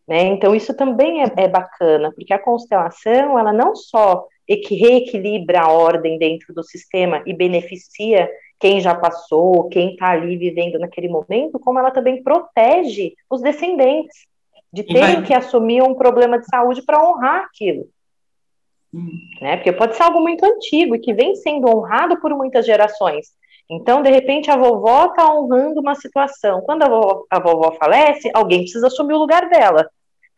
[0.07, 0.23] Né?
[0.25, 6.17] Então, isso também é, é bacana, porque a constelação, ela não só reequilibra a ordem
[6.17, 11.79] dentro do sistema e beneficia quem já passou, quem está ali vivendo naquele momento, como
[11.79, 14.29] ela também protege os descendentes
[14.71, 17.87] de terem que assumir um problema de saúde para honrar aquilo.
[18.93, 19.09] Hum.
[19.41, 19.57] Né?
[19.57, 23.27] Porque pode ser algo muito antigo e que vem sendo honrado por muitas gerações.
[23.69, 26.61] Então, de repente, a vovó está honrando uma situação.
[26.61, 29.89] Quando a vovó, a vovó, falece, alguém precisa assumir o lugar dela.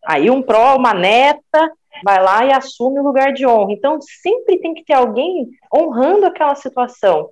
[0.05, 1.71] Aí um pró, uma neta,
[2.03, 3.71] vai lá e assume o lugar de honra.
[3.71, 7.29] Então, sempre tem que ter alguém honrando aquela situação.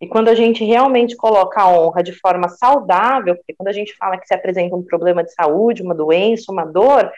[0.00, 3.94] E quando a gente realmente coloca a honra de forma saudável, porque quando a gente
[3.96, 7.10] fala que se apresenta um problema de saúde, uma doença, uma dor,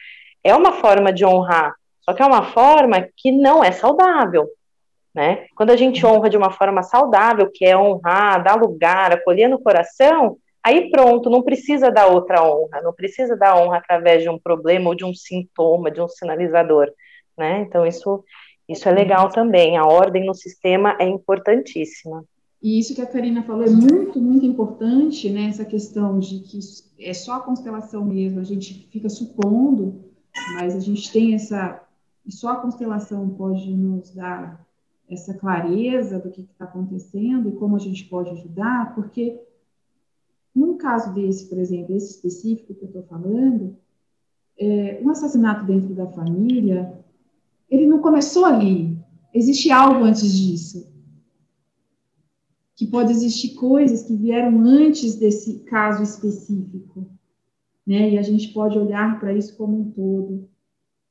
[0.44, 1.74] é uma forma de honrar.
[2.00, 4.48] Só que é uma forma que não é saudável.
[5.12, 5.46] Né?
[5.56, 9.58] Quando a gente honra de uma forma saudável, que é honrar, dar lugar, acolher no
[9.58, 14.38] coração, aí pronto, não precisa dar outra honra, não precisa dar honra através de um
[14.38, 16.92] problema ou de um sintoma, de um sinalizador,
[17.36, 17.60] né?
[17.66, 18.24] Então isso
[18.68, 19.78] isso é legal também.
[19.78, 22.22] A ordem no sistema é importantíssima.
[22.60, 25.46] E isso que a Karina falou é muito, muito importante, né?
[25.46, 26.58] Essa questão de que
[26.98, 30.04] é só a constelação mesmo, a gente fica supondo,
[30.54, 31.82] mas a gente tem essa.
[32.28, 34.66] Só a constelação pode nos dar
[35.08, 39.40] essa clareza do que está acontecendo e como a gente pode ajudar, porque
[40.54, 43.76] num caso desse, por exemplo, esse específico que eu estou falando,
[44.58, 46.98] é, um assassinato dentro da família,
[47.70, 48.98] ele não começou ali.
[49.32, 50.92] Existe algo antes disso.
[52.78, 57.06] Que pode existir coisas que vieram antes desse caso específico.
[57.86, 58.10] Né?
[58.10, 60.48] E a gente pode olhar para isso como um todo,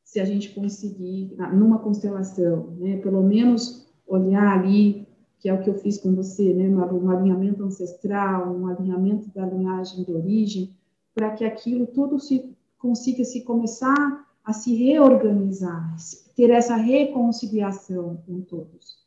[0.04, 2.98] se a gente conseguir, numa constelação, né?
[2.98, 5.06] pelo menos olhar ali,
[5.40, 9.46] que é o que eu fiz com você, né, um alinhamento ancestral, um alinhamento da
[9.46, 10.76] linhagem de origem,
[11.14, 15.96] para que aquilo tudo se consiga se começar a se reorganizar,
[16.36, 19.06] ter essa reconciliação com todos.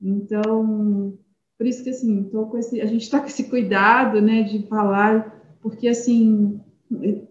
[0.00, 1.18] Então,
[1.56, 4.66] por isso que assim, tô com esse, a gente está com esse cuidado, né, de
[4.66, 6.60] falar, porque assim,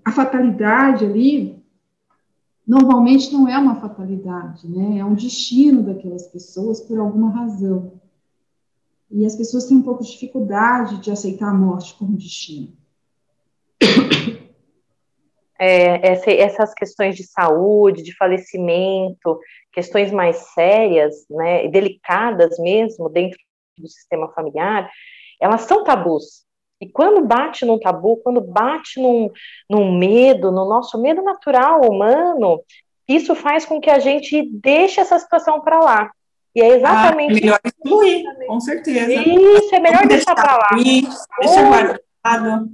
[0.04, 1.64] a fatalidade ali
[2.66, 5.00] normalmente não é uma fatalidade, né?
[5.00, 8.00] É um destino daquelas pessoas por alguma razão.
[9.12, 12.74] E as pessoas têm um pouco de dificuldade de aceitar a morte como destino.
[15.60, 19.40] É, essa, essas questões de saúde, de falecimento,
[19.72, 23.38] questões mais sérias, né, delicadas mesmo dentro
[23.78, 24.90] do sistema familiar,
[25.40, 26.44] elas são tabus.
[26.82, 29.32] E quando bate num tabu, quando bate num,
[29.70, 32.62] num medo, no nosso medo natural humano,
[33.08, 36.12] isso faz com que a gente deixe essa situação para lá.
[36.56, 37.34] E é exatamente.
[37.34, 39.14] Ah, é melhor excluir, com certeza.
[39.14, 40.70] Isso, é melhor deixar, deixar para lá.
[41.40, 42.70] deixa guardado.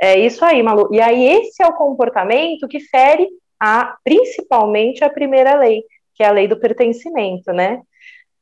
[0.00, 0.88] É isso aí, Malu.
[0.92, 3.28] E aí, esse é o comportamento que fere
[3.60, 7.80] a, principalmente a primeira lei, que é a lei do pertencimento, né?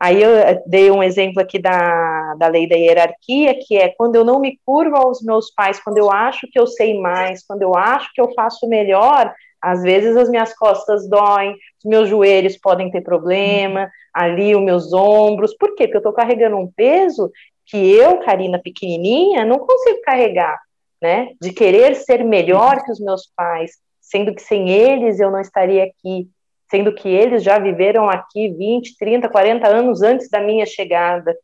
[0.02, 4.16] Aí eu eh, dei um exemplo aqui da, da lei da hierarquia, que é quando
[4.16, 7.62] eu não me curvo aos meus pais, quando eu acho que eu sei mais, quando
[7.62, 12.56] eu acho que eu faço melhor, às vezes as minhas costas doem, os meus joelhos
[12.56, 15.56] podem ter problema, ali os meus ombros.
[15.56, 15.84] Por quê?
[15.84, 17.30] Porque eu estou carregando um peso
[17.64, 20.58] que eu, Karina, pequenininha, não consigo carregar,
[21.00, 21.28] né?
[21.40, 25.84] De querer ser melhor que os meus pais, sendo que sem eles eu não estaria
[25.84, 26.28] aqui
[26.72, 31.36] sendo que eles já viveram aqui 20, 30, 40 anos antes da minha chegada,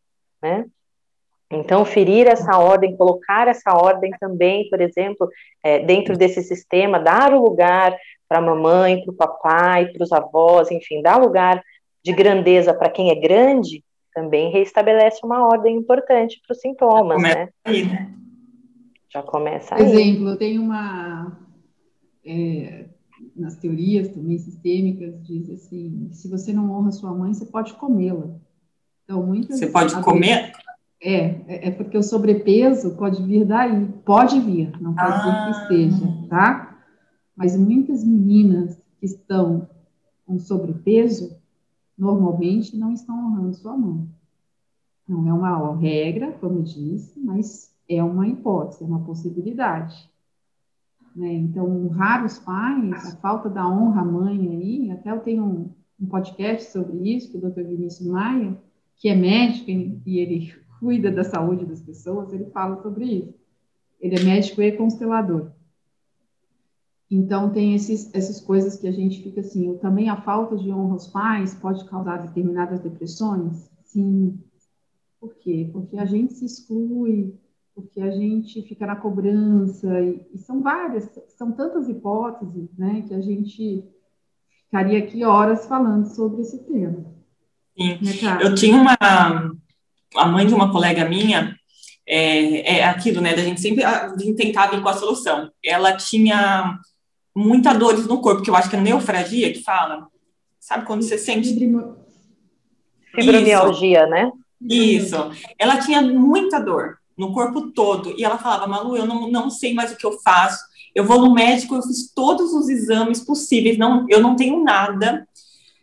[0.42, 0.64] né?
[1.50, 5.28] Então, ferir essa ordem, colocar essa ordem também, por exemplo,
[5.62, 7.94] é, dentro desse sistema, dar o lugar
[8.26, 11.62] para a mamãe, para o papai, para os avós, enfim, dar lugar
[12.02, 17.50] de grandeza para quem é grande, também reestabelece uma ordem importante para os sintomas, né?
[17.66, 18.14] Aí, né?
[19.10, 19.84] Já começa aí.
[19.84, 21.38] Por exemplo, eu tenho uma.
[22.24, 22.86] É,
[23.38, 28.28] nas teorias também sistêmicas, diz assim: se você não honra sua mãe, você pode comê-la.
[29.04, 30.52] Então, muitas Você pode comer?
[31.00, 35.18] É, é, é, porque o sobrepeso pode vir daí, pode vir, não pode ah.
[35.18, 36.78] dizer que esteja, tá?
[37.36, 39.68] Mas muitas meninas que estão
[40.26, 41.36] com sobrepeso,
[41.96, 44.06] normalmente não estão honrando sua mãe.
[45.08, 50.10] Não é uma regra, como eu disse, mas é uma hipótese, é uma possibilidade.
[51.18, 51.32] Né?
[51.32, 56.06] Então, honrar os pais, a falta da honra mãe aí, até eu tenho um, um
[56.06, 57.62] podcast sobre isso, do Dr.
[57.62, 58.56] Vinícius Maia,
[58.96, 63.34] que é médico e ele cuida da saúde das pessoas, ele fala sobre isso.
[64.00, 65.50] Ele é médico e constelador.
[67.10, 70.92] Então, tem esses, essas coisas que a gente fica assim, também a falta de honra
[70.92, 73.68] aos pais pode causar determinadas depressões?
[73.82, 74.38] Sim.
[75.18, 75.68] Por quê?
[75.72, 77.34] Porque a gente se exclui,
[77.78, 83.14] porque a gente fica na cobrança, e, e são várias, são tantas hipóteses, né, que
[83.14, 83.84] a gente
[84.64, 87.04] ficaria aqui horas falando sobre esse tema.
[87.78, 87.98] Sim.
[88.02, 91.56] Né, Eu tinha uma, a mãe de uma colega minha,
[92.04, 93.84] é, é aquilo, né, da gente sempre
[94.36, 95.52] tentar vir com a solução.
[95.64, 96.80] Ela tinha
[97.32, 100.08] muita dores no corpo, que eu acho que é neufragia que fala.
[100.58, 101.54] Sabe quando você sente...
[103.14, 104.10] Fibromialgia, Isso.
[104.10, 104.32] né?
[104.60, 105.30] Isso.
[105.56, 108.14] Ela tinha muita dor no corpo todo.
[108.16, 110.64] E ela falava, Malu, eu não, não sei mais o que eu faço.
[110.94, 115.26] Eu vou no médico, eu fiz todos os exames possíveis, não, eu não tenho nada.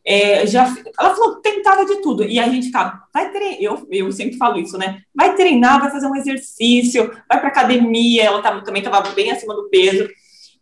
[0.07, 2.23] É, já, ela falou, tentava de tudo.
[2.23, 5.01] E a gente ficava, vai treinar, eu, eu sempre falo isso, né?
[5.13, 8.23] Vai treinar, vai fazer um exercício, vai para academia.
[8.23, 10.07] Ela tava, também estava bem acima do peso.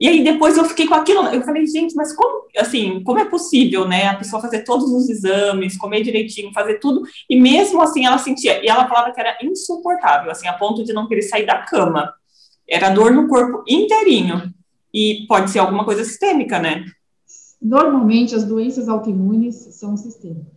[0.04, 3.24] E aí depois eu fiquei com aquilo, eu falei, gente, mas como, assim, como é
[3.24, 8.06] possível, né, a pessoa fazer todos os exames, comer direitinho, fazer tudo, e mesmo assim
[8.06, 11.46] ela sentia, e ela falava que era insuportável, assim, a ponto de não querer sair
[11.46, 12.14] da cama.
[12.70, 14.54] Era dor no corpo inteirinho.
[14.94, 16.84] E pode ser alguma coisa sistêmica, né?
[17.62, 20.52] Normalmente as doenças autoimunes são sistêmicas.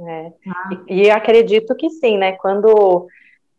[0.00, 0.32] É.
[0.48, 0.70] Ah.
[0.88, 2.32] E, e acredito que sim, né?
[2.32, 3.06] Quando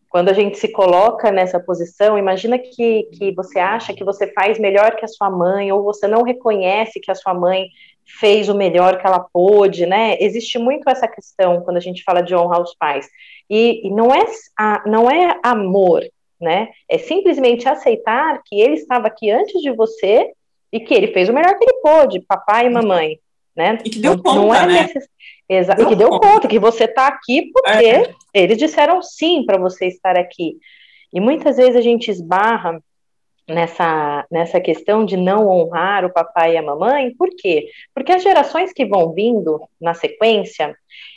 [0.10, 4.58] quando a gente se coloca nessa posição, imagina que, que você acha que você faz
[4.58, 7.68] melhor que a sua mãe, ou você não reconhece que a sua mãe
[8.20, 10.18] fez o melhor que ela pôde, né?
[10.20, 13.08] Existe muito essa questão quando a gente fala de honrar os pais.
[13.50, 14.26] E, e não, é,
[14.58, 16.04] a, não é amor,
[16.40, 16.70] né?
[16.88, 20.32] É simplesmente aceitar que ele estava aqui antes de você
[20.72, 23.20] e que ele fez o melhor que ele pôde, papai e mamãe,
[23.58, 23.80] né?
[23.84, 24.82] E que deu conta, não é né?
[24.84, 25.10] Necess...
[25.50, 26.28] Exa deu que deu conta.
[26.28, 28.14] conta, que você está aqui porque é.
[28.34, 30.58] eles disseram sim para você estar aqui.
[31.14, 32.82] E muitas vezes a gente esbarra
[33.48, 37.70] nessa, nessa questão de não honrar o papai e a mamãe, por quê?
[37.96, 40.76] Porque as gerações que vão vindo na sequência,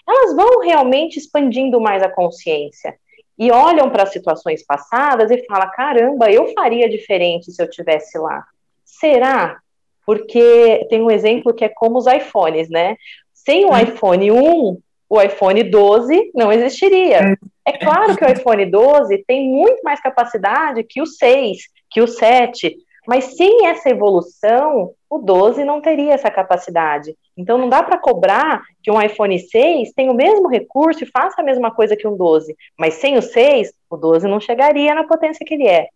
[0.09, 2.97] elas vão realmente expandindo mais a consciência
[3.37, 8.45] e olham para situações passadas e falam: caramba, eu faria diferente se eu tivesse lá.
[8.85, 9.59] Será?
[10.05, 12.97] Porque tem um exemplo que é como os iPhones, né?
[13.33, 14.79] Sem o iPhone 1,
[15.09, 17.37] o iPhone 12 não existiria.
[17.65, 21.59] É claro que o iPhone 12 tem muito mais capacidade que o 6,
[21.91, 22.77] que o 7,
[23.07, 27.17] mas sem essa evolução, o 12 não teria essa capacidade.
[27.37, 31.41] Então não dá para cobrar que um iPhone 6 tenha o mesmo recurso e faça
[31.41, 35.05] a mesma coisa que um 12, mas sem o 6, o 12 não chegaria na
[35.05, 35.89] potência que ele é.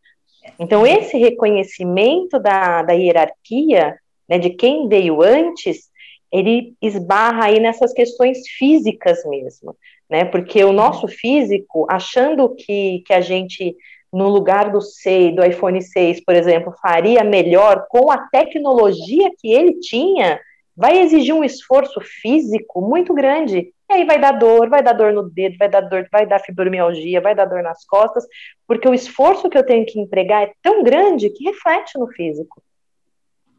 [0.59, 3.97] Então esse reconhecimento da, da hierarquia,
[4.29, 5.91] né, de quem veio antes,
[6.35, 9.77] ele esbarra aí nessas questões físicas mesmo,
[10.11, 10.25] né?
[10.25, 13.77] Porque o nosso físico, achando que, que a gente,
[14.13, 19.53] no lugar do 6, do iPhone 6, por exemplo, faria melhor com a tecnologia que
[19.53, 20.41] ele tinha,
[20.77, 23.73] vai exigir um esforço físico muito grande.
[23.89, 26.39] E aí vai dar dor, vai dar dor no dedo, vai dar dor, vai dar
[26.39, 28.27] fibromialgia, vai dar dor nas costas,
[28.67, 32.63] porque o esforço que eu tenho que empregar é tão grande que reflete no físico.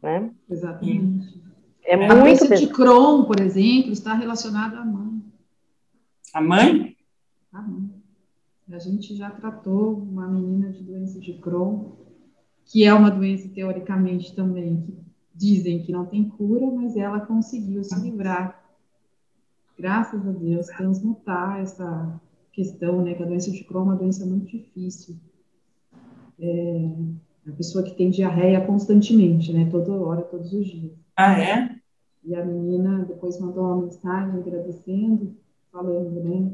[0.02, 0.30] Né?
[0.50, 1.42] Exatamente.
[1.84, 5.22] É a muito doença de Crohn, por exemplo, está relacionada à mãe.
[6.34, 6.96] A mãe?
[7.52, 7.90] A mãe.
[8.72, 11.92] A gente já tratou uma menina de doença de Crohn,
[12.64, 14.98] que é uma doença teoricamente também que
[15.32, 18.65] dizem que não tem cura, mas ela conseguiu se livrar,
[19.78, 22.20] graças a Deus, transmutar essa
[22.52, 25.16] questão, né, que a doença de Crohn é uma doença muito difícil.
[26.38, 26.90] É,
[27.46, 30.92] a pessoa que tem diarreia constantemente, né, toda hora, todos os dias.
[31.16, 31.76] Ah, é?
[32.24, 35.36] E a menina depois mandou uma mensagem agradecendo,
[35.70, 36.52] falando, né?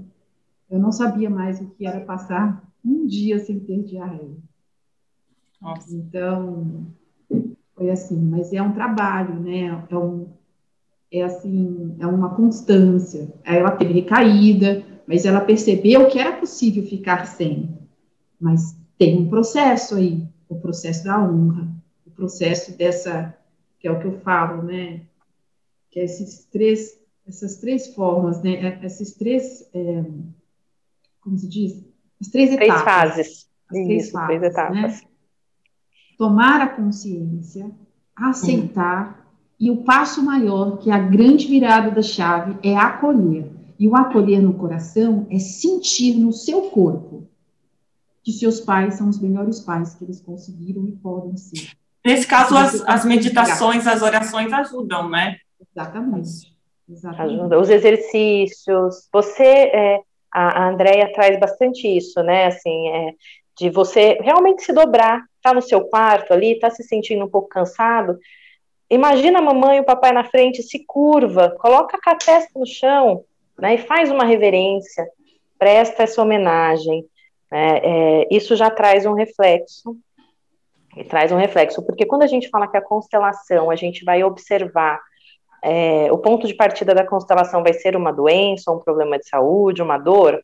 [0.68, 4.36] Eu não sabia mais o que era passar um dia sem ter diarreia.
[5.60, 5.94] Nossa.
[5.94, 6.86] Então,
[7.74, 9.86] foi assim, mas é um trabalho, né?
[9.88, 10.28] É, um,
[11.12, 13.32] é assim, é uma constância.
[13.44, 17.78] Ela teve recaída, mas ela percebeu que era possível ficar sem.
[18.40, 21.68] Mas tem um processo aí, o processo da honra,
[22.06, 23.36] o processo dessa
[23.78, 25.02] que é o que eu falo, né?
[25.90, 28.52] Que é esses três, essas três formas, né?
[28.52, 30.04] É, esses três, é,
[31.20, 31.84] como se diz?
[32.20, 32.68] As três etapas.
[32.68, 33.50] Três fases.
[33.68, 35.02] As três Isso, fases, três etapas.
[35.02, 35.08] Né?
[36.16, 37.70] Tomar a consciência,
[38.14, 39.21] aceitar,
[39.62, 43.48] e o passo maior, que é a grande virada da chave, é acolher.
[43.78, 47.28] E o acolher no coração é sentir no seu corpo.
[48.24, 51.70] que seus pais são os melhores pais que eles conseguiram e podem ser.
[52.04, 55.36] Nesse caso, as, as meditações, as orações ajudam, né?
[55.60, 56.52] Exatamente.
[56.88, 57.38] Exatamente.
[57.38, 57.60] Ajuda.
[57.60, 59.08] Os exercícios.
[59.12, 60.00] Você, é,
[60.32, 62.46] a, a Andrea traz bastante isso, né?
[62.46, 63.14] Assim, é,
[63.56, 67.48] de você realmente se dobrar, tá no seu quarto ali, tá se sentindo um pouco
[67.48, 68.18] cansado.
[68.92, 73.24] Imagina a mamãe e o papai na frente, se curva, coloca a testa no chão,
[73.58, 73.74] né?
[73.74, 75.08] E faz uma reverência,
[75.58, 77.02] presta essa homenagem.
[77.50, 79.96] Né, é, isso já traz um reflexo
[80.94, 84.22] e traz um reflexo, porque quando a gente fala que a constelação, a gente vai
[84.22, 85.00] observar
[85.62, 89.80] é, o ponto de partida da constelação vai ser uma doença, um problema de saúde,
[89.80, 90.42] uma dor,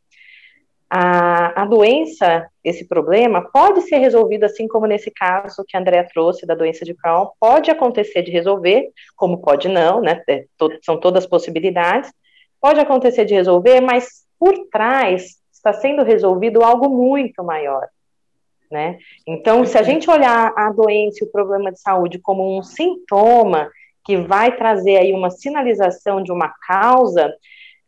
[0.91, 6.07] a, a doença, esse problema, pode ser resolvido assim como nesse caso que a Andrea
[6.07, 10.23] trouxe da doença de Crohn, pode acontecer de resolver, como pode não, né?
[10.29, 12.11] É, to, são todas possibilidades,
[12.61, 17.87] pode acontecer de resolver, mas por trás está sendo resolvido algo muito maior.
[18.71, 18.99] Né?
[19.27, 23.71] Então, se a gente olhar a doença e o problema de saúde como um sintoma
[24.05, 27.35] que vai trazer aí uma sinalização de uma causa,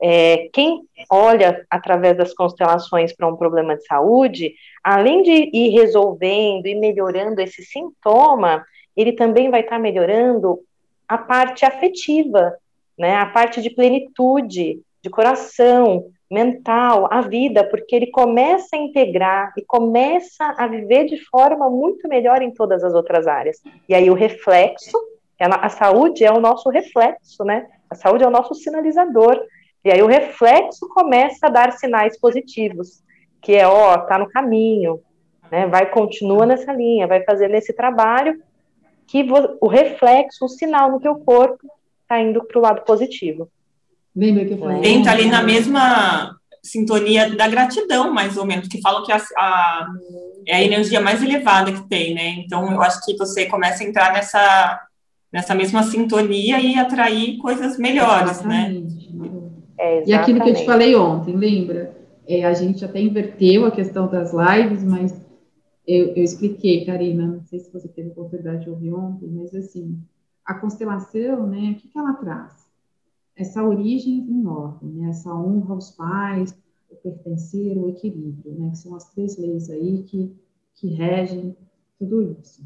[0.02, 6.66] é, quem olha através das constelações para um problema de saúde, além de ir resolvendo
[6.66, 8.64] e melhorando esse sintoma,
[8.96, 10.60] ele também vai estar tá melhorando
[11.08, 12.54] a parte afetiva,
[12.98, 19.52] né, a parte de plenitude, de coração, mental, a vida, porque ele começa a integrar
[19.56, 23.60] e começa a viver de forma muito melhor em todas as outras áreas.
[23.88, 24.96] E aí o reflexo
[25.40, 27.66] a saúde é o nosso reflexo, né?
[27.88, 29.40] A saúde é o nosso sinalizador.
[29.84, 33.02] E aí o reflexo começa a dar sinais positivos,
[33.40, 35.00] que é, ó, tá no caminho,
[35.50, 35.66] né?
[35.66, 38.40] Vai, continua nessa linha, vai fazer nesse trabalho,
[39.06, 39.26] que
[39.60, 41.66] o reflexo, o sinal no teu corpo
[42.06, 43.48] tá indo para o lado positivo.
[44.14, 44.80] Lembra que eu falei?
[44.84, 49.86] Entra ali na mesma sintonia da gratidão, mais ou menos, que falam que a, a,
[50.46, 52.28] é a energia mais elevada que tem, né?
[52.44, 54.86] Então, eu acho que você começa a entrar nessa
[55.32, 58.66] nessa mesma sintonia e atrair coisas melhores, né?
[58.68, 59.06] exatamente.
[59.06, 59.09] né?
[59.80, 61.96] É, e aquilo que eu te falei ontem, lembra?
[62.28, 65.18] É, a gente até inverteu a questão das lives, mas
[65.86, 69.98] eu, eu, expliquei, Karina, não sei se você teve oportunidade de ouvir ontem, mas assim,
[70.44, 72.68] a constelação, né, o que, que ela traz?
[73.34, 76.54] Essa origem em ordem, né, essa honra aos pais,
[76.90, 80.36] o pertencer, o equilíbrio, né, que são as três leis aí que,
[80.74, 81.56] que regem
[81.98, 82.62] tudo isso.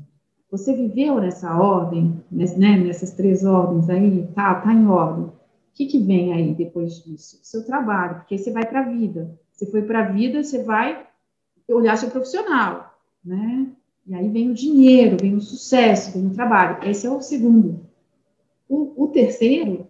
[0.51, 5.33] Você viveu nessa ordem, né, nessas três ordens aí, tá, tá em ordem.
[5.75, 7.41] O que, que vem aí depois disso?
[7.43, 9.37] Seu trabalho, porque você vai para a vida.
[9.51, 11.05] Você foi para a vida, você vai
[11.68, 13.72] olhar seu profissional, né?
[14.07, 16.89] E aí vem o dinheiro, vem o sucesso, vem o trabalho.
[16.89, 17.85] Esse é o segundo.
[18.68, 19.89] O, o terceiro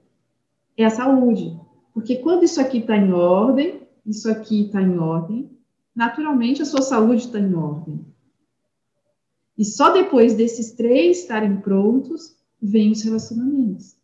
[0.75, 1.55] é a saúde.
[1.93, 5.51] Porque quando isso aqui está em ordem, isso aqui está em ordem,
[5.95, 8.01] naturalmente a sua saúde está em ordem.
[9.59, 14.03] E só depois desses três estarem prontos, vem os relacionamentos.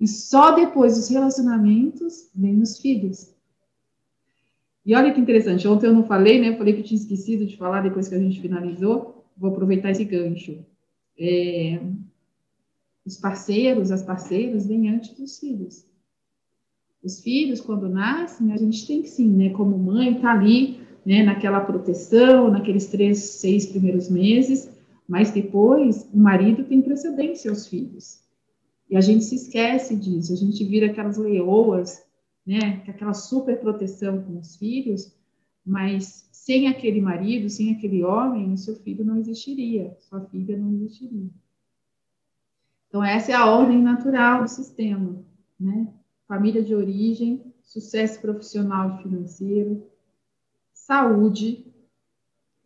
[0.00, 3.34] E só depois dos relacionamentos, vem os filhos.
[4.84, 6.56] E olha que interessante, ontem eu não falei, né?
[6.56, 9.24] Falei que tinha esquecido de falar depois que a gente finalizou.
[9.36, 10.64] Vou aproveitar esse gancho.
[11.18, 11.80] É,
[13.04, 15.84] os parceiros, as parceiras, vêm antes dos filhos.
[17.02, 19.50] Os filhos, quando nascem, a gente tem que sim, né?
[19.50, 24.70] Como mãe, tá ali né, naquela proteção, naqueles três, seis primeiros meses,
[25.06, 28.29] mas depois o marido tem precedência aos filhos.
[28.90, 32.04] E a gente se esquece disso, a gente vira aquelas leoas,
[32.44, 35.14] né, aquela super proteção com os filhos,
[35.64, 40.72] mas sem aquele marido, sem aquele homem, o seu filho não existiria, sua filha não
[40.72, 41.30] existiria.
[42.88, 45.24] Então, essa é a ordem natural do sistema,
[45.58, 45.94] né?
[46.26, 49.86] Família de origem, sucesso profissional e financeiro,
[50.72, 51.64] saúde,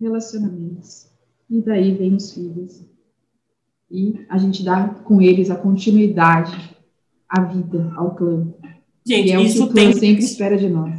[0.00, 1.10] relacionamentos.
[1.50, 2.93] E daí vem os filhos.
[3.94, 6.52] E a gente dá com eles a continuidade
[7.28, 8.44] à vida, ao clã.
[9.06, 9.92] Gente, é isso o que o clã tem...
[9.92, 10.98] sempre espera de nós.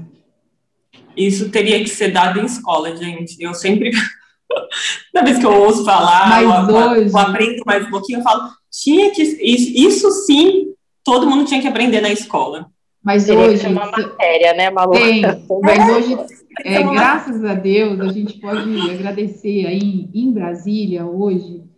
[1.17, 3.35] Isso teria que ser dado em escola, gente.
[3.43, 3.91] Eu sempre,
[5.11, 7.11] toda vez que eu ouço falar, Mas eu, hoje...
[7.11, 10.67] eu aprendo mais um pouquinho, eu falo, tinha que, isso, isso sim,
[11.03, 12.67] todo mundo tinha que aprender na escola.
[13.03, 13.67] Mas Teria hoje.
[13.67, 14.93] uma matéria, né, Malu?
[14.93, 15.21] Tem,
[15.61, 16.17] mas hoje,
[16.63, 21.74] é, graças a Deus, a gente pode agradecer aí em Brasília hoje.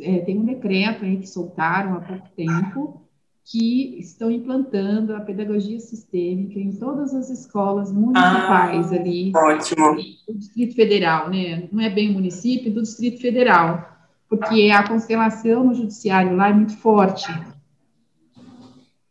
[0.00, 3.02] É, tem um decreto aí que soltaram há pouco tempo
[3.44, 9.32] que estão implantando a pedagogia sistêmica em todas as escolas municipais ah, ali.
[9.34, 9.96] Ótimo.
[10.26, 11.68] Do Distrito Federal, né?
[11.72, 13.84] Não é bem o município, do Distrito Federal,
[14.28, 17.32] porque a constelação no judiciário lá é muito forte.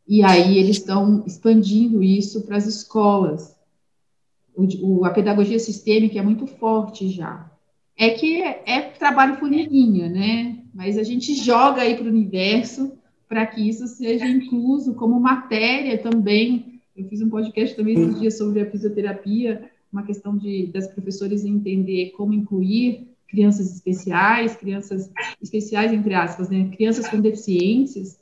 [0.07, 3.55] E aí eles estão expandindo isso para as escolas.
[4.55, 7.51] o, a pedagogia sistêmica é muito forte já.
[7.97, 10.60] É que é, é trabalho formiguinha, né?
[10.73, 12.93] Mas a gente joga aí para o universo
[13.27, 16.81] para que isso seja incluso como matéria também.
[16.95, 21.45] Eu fiz um podcast também esses dias sobre a fisioterapia, uma questão de das professores
[21.45, 25.09] entender como incluir crianças especiais, crianças
[25.41, 26.69] especiais entre aspas, né?
[26.75, 28.21] Crianças com deficiências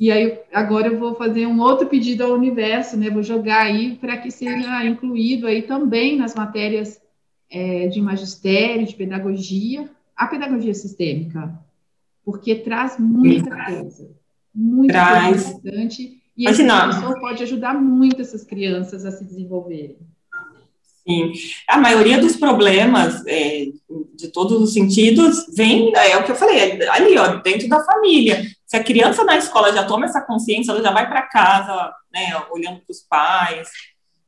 [0.00, 3.10] e aí, agora eu vou fazer um outro pedido ao universo, né?
[3.10, 6.98] Vou jogar aí para que seja incluído aí também nas matérias
[7.50, 9.90] é, de magistério, de pedagogia,
[10.20, 11.58] a pedagogia sistêmica,
[12.22, 14.10] porque traz muita coisa,
[14.54, 15.28] muita traz.
[15.28, 19.96] coisa importante, e esse professor pode ajudar muito essas crianças a se desenvolverem.
[20.84, 21.32] Sim,
[21.66, 23.68] a maioria dos problemas, é,
[24.14, 27.82] de todos os sentidos, vem, é o que eu falei, é ali, ó, dentro da
[27.82, 28.44] família.
[28.66, 32.38] Se a criança na escola já toma essa consciência, ela já vai para casa, né,
[32.50, 33.70] olhando para os pais.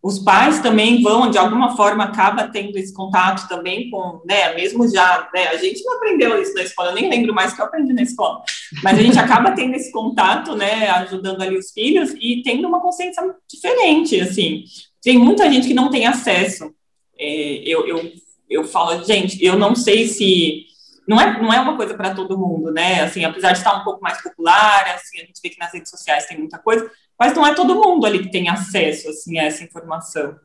[0.03, 4.91] Os pais também vão, de alguma forma, acaba tendo esse contato também com, né, mesmo
[4.91, 7.67] já, né, a gente não aprendeu isso na escola, eu nem lembro mais que eu
[7.67, 8.43] aprendi na escola,
[8.83, 12.81] mas a gente acaba tendo esse contato, né, ajudando ali os filhos e tendo uma
[12.81, 14.65] consciência diferente, assim.
[15.01, 16.75] Tem muita gente que não tem acesso.
[17.17, 18.13] É, eu, eu,
[18.51, 20.67] eu falo, gente, eu não sei se
[21.07, 23.03] não é, não é uma coisa para todo mundo, né?
[23.03, 25.91] Assim, apesar de estar um pouco mais popular, assim, a gente vê que nas redes
[25.91, 26.89] sociais tem muita coisa,
[27.19, 30.37] mas não é todo mundo ali que tem acesso, assim, a essa informação.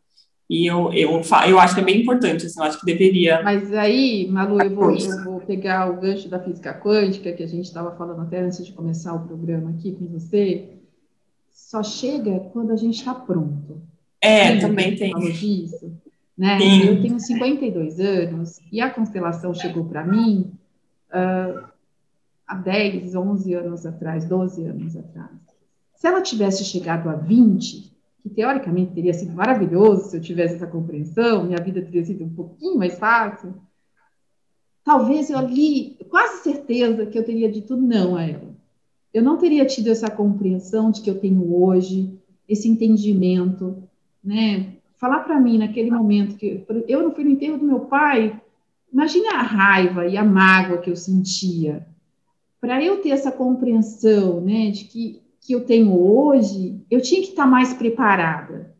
[0.49, 3.41] E eu, eu, eu acho que é bem importante, assim, eu acho que deveria.
[3.43, 7.47] Mas aí, Malu, eu vou, eu vou pegar o gancho da física quântica, que a
[7.47, 10.69] gente estava falando até antes de começar o programa aqui com você.
[11.51, 13.81] Só chega quando a gente está pronto.
[14.21, 15.13] É, também tem.
[15.31, 15.91] Disso?
[16.37, 16.59] Né?
[16.87, 20.51] Eu tenho 52 anos e a constelação chegou para mim
[21.09, 21.67] uh,
[22.47, 25.46] há 10, 11 anos atrás, 12 anos atrás.
[25.97, 27.91] Se ela tivesse chegado a 20,
[28.21, 32.29] que teoricamente teria sido maravilhoso se eu tivesse essa compreensão, minha vida teria sido um
[32.29, 33.55] pouquinho mais fácil,
[34.83, 38.55] talvez eu ali, quase certeza que eu teria dito não a ela.
[39.11, 42.15] Eu não teria tido essa compreensão de que eu tenho hoje,
[42.47, 43.83] esse entendimento,
[44.23, 44.73] né?
[44.97, 48.39] falar para mim naquele momento que eu não fui no enterro do meu pai,
[48.93, 51.87] imagine a raiva e a mágoa que eu sentia.
[52.61, 57.29] Para eu ter essa compreensão, né, de que, que eu tenho hoje, eu tinha que
[57.29, 58.75] estar mais preparada.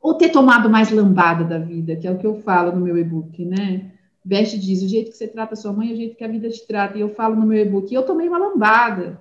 [0.00, 2.96] Ou ter tomado mais lambada da vida, que é o que eu falo no meu
[2.96, 3.90] e-book, né?
[4.24, 6.48] Best diz, o jeito que você trata sua mãe é o jeito que a vida
[6.48, 6.96] te trata.
[6.96, 9.20] E eu falo no meu e-book, eu tomei uma lambada.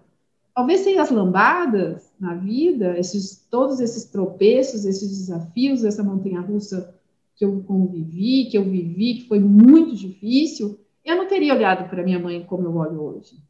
[0.53, 6.93] Talvez sem as lambadas na vida, esses, todos esses tropeços, esses desafios, essa montanha-russa
[7.35, 12.03] que eu convivi, que eu vivi, que foi muito difícil, eu não teria olhado para
[12.03, 13.41] minha mãe como eu olho hoje.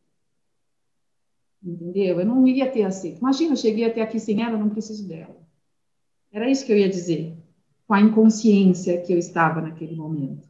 [1.64, 2.20] Entendeu?
[2.20, 3.20] Eu não iria ter aceito.
[3.20, 5.38] Imagina, eu cheguei até aqui sem ela, não preciso dela.
[6.32, 7.38] Era isso que eu ia dizer,
[7.88, 10.50] com a inconsciência que eu estava naquele momento.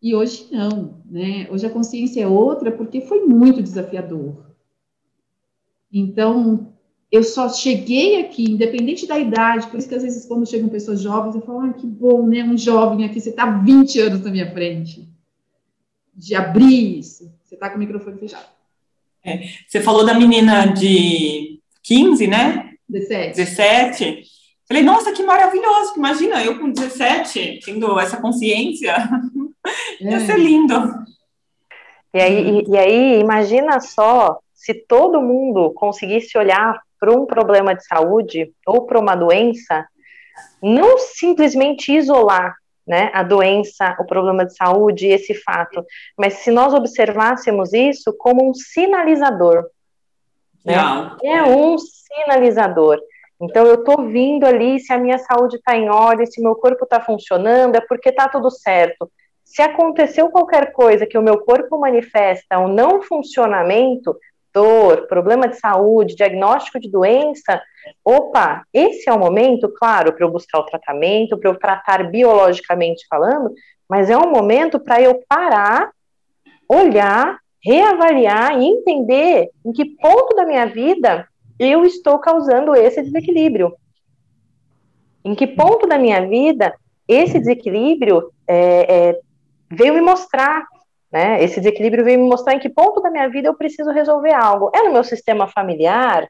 [0.00, 1.48] E hoje não, né?
[1.50, 4.46] Hoje a consciência é outra porque foi muito desafiador.
[5.92, 6.72] Então,
[7.10, 11.00] eu só cheguei aqui, independente da idade, por isso que às vezes quando chegam pessoas
[11.00, 12.44] jovens, eu falo, ah, que bom, né?
[12.44, 15.08] Um jovem aqui, você está 20 anos na minha frente.
[16.14, 17.32] De abrir isso.
[17.42, 18.57] Você está com o microfone fechado.
[19.24, 22.72] É, você falou da menina de 15, né?
[22.88, 23.36] 17.
[23.36, 24.22] 17.
[24.66, 25.94] Falei, nossa, que maravilhoso.
[25.96, 28.96] Imagina, eu com 17, tendo essa consciência.
[30.00, 30.04] É.
[30.04, 30.74] Ia ser lindo.
[32.14, 37.74] E aí, e, e aí, imagina só se todo mundo conseguisse olhar para um problema
[37.74, 39.86] de saúde ou para uma doença,
[40.62, 42.56] não simplesmente isolar
[42.88, 45.84] né, a doença, o problema de saúde, esse fato,
[46.16, 49.66] mas se nós observássemos isso como um sinalizador.
[50.64, 50.74] Né?
[51.22, 52.98] É um sinalizador.
[53.40, 56.84] Então, eu estou vindo ali, se a minha saúde está em ordem, se meu corpo
[56.84, 59.08] está funcionando, é porque está tudo certo.
[59.44, 64.16] Se aconteceu qualquer coisa que o meu corpo manifesta um não funcionamento,
[64.52, 67.60] dor, problema de saúde, diagnóstico de doença,
[68.04, 73.06] opa, esse é o momento, claro, para eu buscar o tratamento, para eu tratar biologicamente
[73.08, 73.52] falando,
[73.88, 75.90] mas é um momento para eu parar,
[76.68, 81.26] olhar, reavaliar e entender em que ponto da minha vida
[81.58, 83.74] eu estou causando esse desequilíbrio.
[85.24, 86.74] Em que ponto da minha vida
[87.08, 89.20] esse desequilíbrio é, é,
[89.70, 90.66] veio me mostrar
[91.10, 91.42] né?
[91.42, 94.70] Esse desequilíbrio veio me mostrar em que ponto da minha vida eu preciso resolver algo.
[94.74, 96.28] É no meu sistema familiar,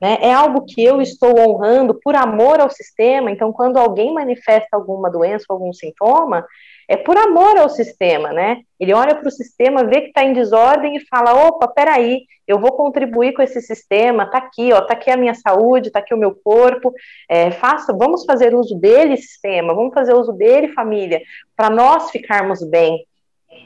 [0.00, 0.18] né?
[0.20, 3.30] É algo que eu estou honrando por amor ao sistema.
[3.30, 6.46] Então, quando alguém manifesta alguma doença, algum sintoma,
[6.88, 8.62] é por amor ao sistema, né?
[8.80, 12.58] Ele olha para o sistema, vê que está em desordem e fala: opa, peraí, eu
[12.58, 16.14] vou contribuir com esse sistema, tá aqui, ó, tá aqui a minha saúde, tá aqui
[16.14, 16.92] o meu corpo,
[17.28, 21.20] é, faça, vamos fazer uso dele, sistema, vamos fazer uso dele, família,
[21.54, 23.04] para nós ficarmos bem,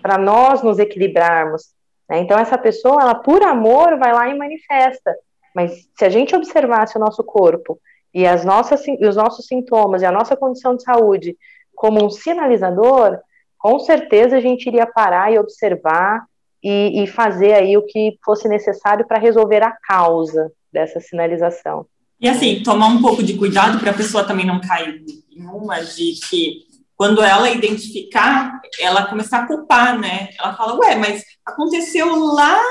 [0.01, 1.75] para nós nos equilibrarmos.
[2.09, 2.21] Né?
[2.21, 5.15] Então, essa pessoa, ela, por amor, vai lá e manifesta.
[5.55, 7.79] Mas se a gente observasse o nosso corpo
[8.15, 11.37] e, as nossas, os nossos sintomas e a nossa condição de saúde
[11.75, 13.19] como um sinalizador,
[13.59, 16.25] com certeza a gente iria parar e observar
[16.63, 21.87] e, e fazer aí o que fosse necessário para resolver a causa dessa sinalização.
[22.21, 25.81] E assim, tomar um pouco de cuidado para a pessoa também não cair em uma
[25.81, 26.72] de que
[27.03, 30.29] quando ela identificar, ela começar a culpar, né?
[30.39, 32.63] Ela fala, ué, mas aconteceu lá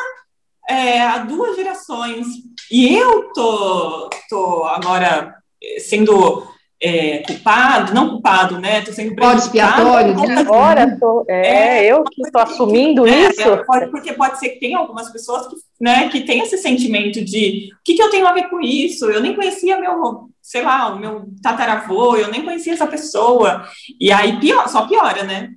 [0.69, 2.27] é, há duas gerações
[2.71, 5.35] e eu tô, tô agora
[5.79, 6.47] sendo
[6.81, 8.79] é, culpado, não culpado, né?
[8.79, 10.37] Tô sendo Pode expiatório, né?
[10.37, 13.65] Agora tô, é, é, eu que estou assumindo é, isso.
[13.67, 17.69] Pode, porque pode ser que tem algumas pessoas que, né, que tem esse sentimento de
[17.73, 19.11] o que, que eu tenho a ver com isso?
[19.11, 23.63] Eu nem conhecia meu, sei lá, o meu tataravô, eu nem conhecia essa pessoa.
[23.97, 25.51] E aí pior, só piora, né?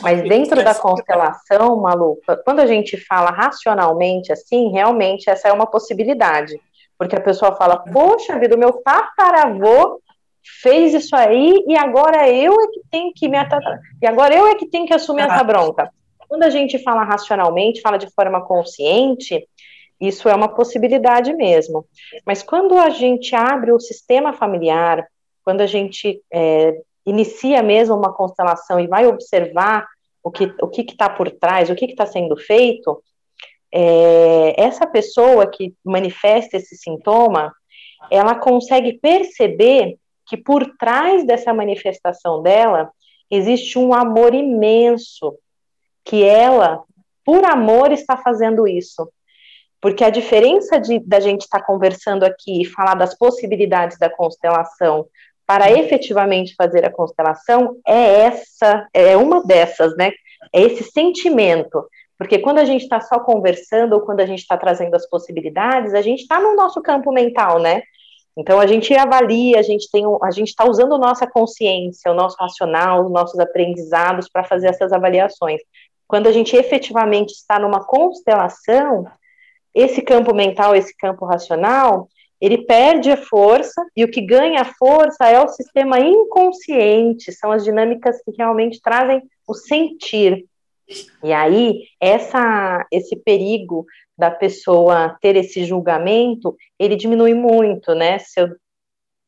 [0.00, 5.66] Mas dentro da constelação, Malu, quando a gente fala racionalmente assim, realmente essa é uma
[5.66, 6.60] possibilidade.
[6.96, 10.00] Porque a pessoa fala, poxa vida, o meu tataravô
[10.62, 13.36] fez isso aí e agora eu é que tenho que me.
[14.00, 15.90] E agora eu é que tenho que assumir essa bronca.
[16.28, 19.44] Quando a gente fala racionalmente, fala de forma consciente,
[20.00, 21.86] isso é uma possibilidade mesmo.
[22.26, 25.06] Mas quando a gente abre o sistema familiar,
[25.42, 29.86] quando a gente é, inicia mesmo uma constelação e vai observar
[30.22, 33.00] o que o que está por trás, o que está sendo feito,
[33.72, 37.52] é, essa pessoa que manifesta esse sintoma,
[38.10, 42.90] ela consegue perceber que por trás dessa manifestação dela
[43.30, 45.36] existe um amor imenso,
[46.04, 46.82] que ela,
[47.24, 49.08] por amor, está fazendo isso.
[49.86, 54.10] Porque a diferença de, da gente estar tá conversando aqui e falar das possibilidades da
[54.10, 55.06] constelação
[55.46, 60.10] para efetivamente fazer a constelação é essa, é uma dessas, né?
[60.52, 61.88] É esse sentimento.
[62.18, 65.94] Porque quando a gente está só conversando ou quando a gente está trazendo as possibilidades,
[65.94, 67.84] a gente está no nosso campo mental, né?
[68.36, 72.36] Então a gente avalia, a gente tem, a gente está usando nossa consciência, o nosso
[72.40, 75.60] racional, os nossos aprendizados para fazer essas avaliações.
[76.08, 79.06] Quando a gente efetivamente está numa constelação,
[79.76, 82.08] esse campo mental, esse campo racional,
[82.40, 87.62] ele perde a força e o que ganha força é o sistema inconsciente, são as
[87.62, 90.46] dinâmicas que realmente trazem o sentir.
[91.22, 93.84] E aí, essa, esse perigo
[94.16, 98.18] da pessoa ter esse julgamento, ele diminui muito, né?
[98.18, 98.40] Se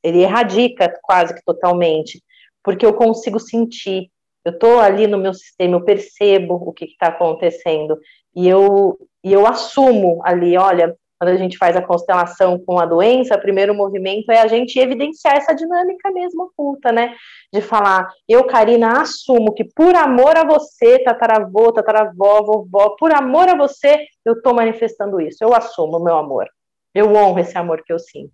[0.03, 2.23] ele erradica quase que totalmente,
[2.63, 4.11] porque eu consigo sentir,
[4.45, 7.99] eu estou ali no meu sistema, eu percebo o que está acontecendo,
[8.35, 12.87] e eu, e eu assumo ali, olha, quando a gente faz a constelação com a
[12.87, 17.15] doença, o primeiro movimento é a gente evidenciar essa dinâmica mesmo oculta, né?
[17.53, 23.49] De falar, eu, Karina, assumo que por amor a você, tataravô, tataravó, vovó, por amor
[23.49, 25.43] a você, eu estou manifestando isso.
[25.43, 26.47] Eu assumo meu amor.
[26.95, 28.33] Eu honro esse amor que eu sinto,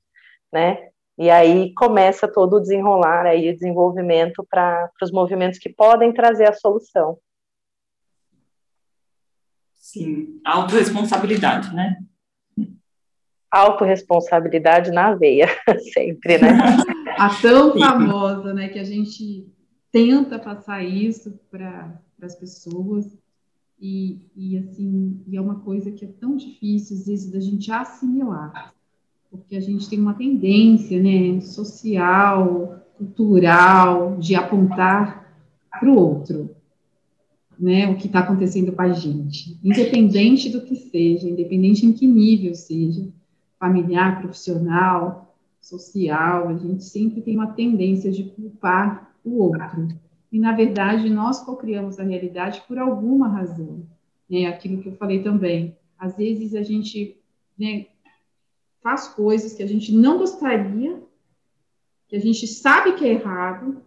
[0.52, 0.88] né?
[1.16, 6.48] E aí começa todo o desenrolar aí, o desenvolvimento para os movimentos que podem trazer
[6.48, 7.18] a solução.
[9.84, 11.98] Sim, autorresponsabilidade, né?
[13.50, 15.46] autorresponsabilidade na veia,
[15.92, 16.58] sempre, né?
[17.18, 19.46] A tão famosa, né, que a gente
[19.92, 23.14] tenta passar isso para as pessoas,
[23.78, 27.70] e, e, assim, e é uma coisa que é tão difícil, às vezes, da gente
[27.70, 28.74] assimilar,
[29.30, 35.30] porque a gente tem uma tendência, né, social, cultural, de apontar
[35.78, 36.56] para o outro,
[37.58, 42.06] né, o que está acontecendo com a gente, independente do que seja, independente em que
[42.06, 43.08] nível seja,
[43.58, 49.88] familiar, profissional, social, a gente sempre tem uma tendência de culpar o outro.
[50.30, 53.86] E, na verdade, nós cocriamos a realidade por alguma razão.
[54.28, 54.46] Né?
[54.46, 55.76] Aquilo que eu falei também.
[55.98, 57.16] Às vezes a gente
[57.58, 57.86] né,
[58.82, 61.02] faz coisas que a gente não gostaria,
[62.08, 63.80] que a gente sabe que é errado,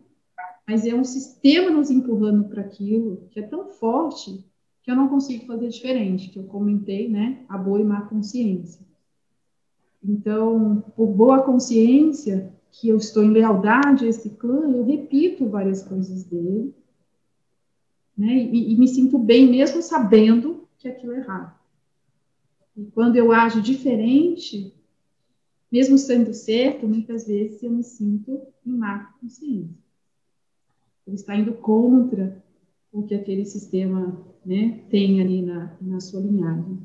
[0.67, 4.45] mas é um sistema nos empurrando para aquilo que é tão forte
[4.83, 7.45] que eu não consigo fazer diferente, que eu comentei, né?
[7.47, 8.85] A boa e má consciência.
[10.03, 15.83] Então, por boa consciência que eu estou em lealdade a esse clã, eu repito várias
[15.83, 16.75] coisas dele,
[18.17, 18.35] né?
[18.35, 21.57] E, e me sinto bem mesmo sabendo que aquilo é errado.
[22.75, 24.73] E quando eu ajo diferente,
[25.71, 29.86] mesmo sendo certo, muitas vezes eu me sinto em má consciência.
[31.07, 32.37] Eu está indo contra
[32.91, 36.79] o que aquele sistema né, tem ali na, na sua linhagem.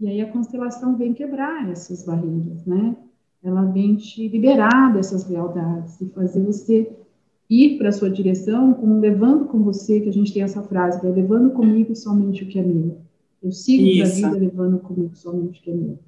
[0.00, 2.96] E aí a constelação vem quebrar essas barreiras, né?
[3.42, 6.90] Ela vem te liberar dessas lealdades e fazer você
[7.48, 11.04] ir para a sua direção, como levando com você, que a gente tem essa frase,
[11.04, 11.10] né?
[11.10, 12.98] levando comigo somente o que é meu.
[13.42, 15.98] Eu sigo para a vida levando comigo somente o que é meu.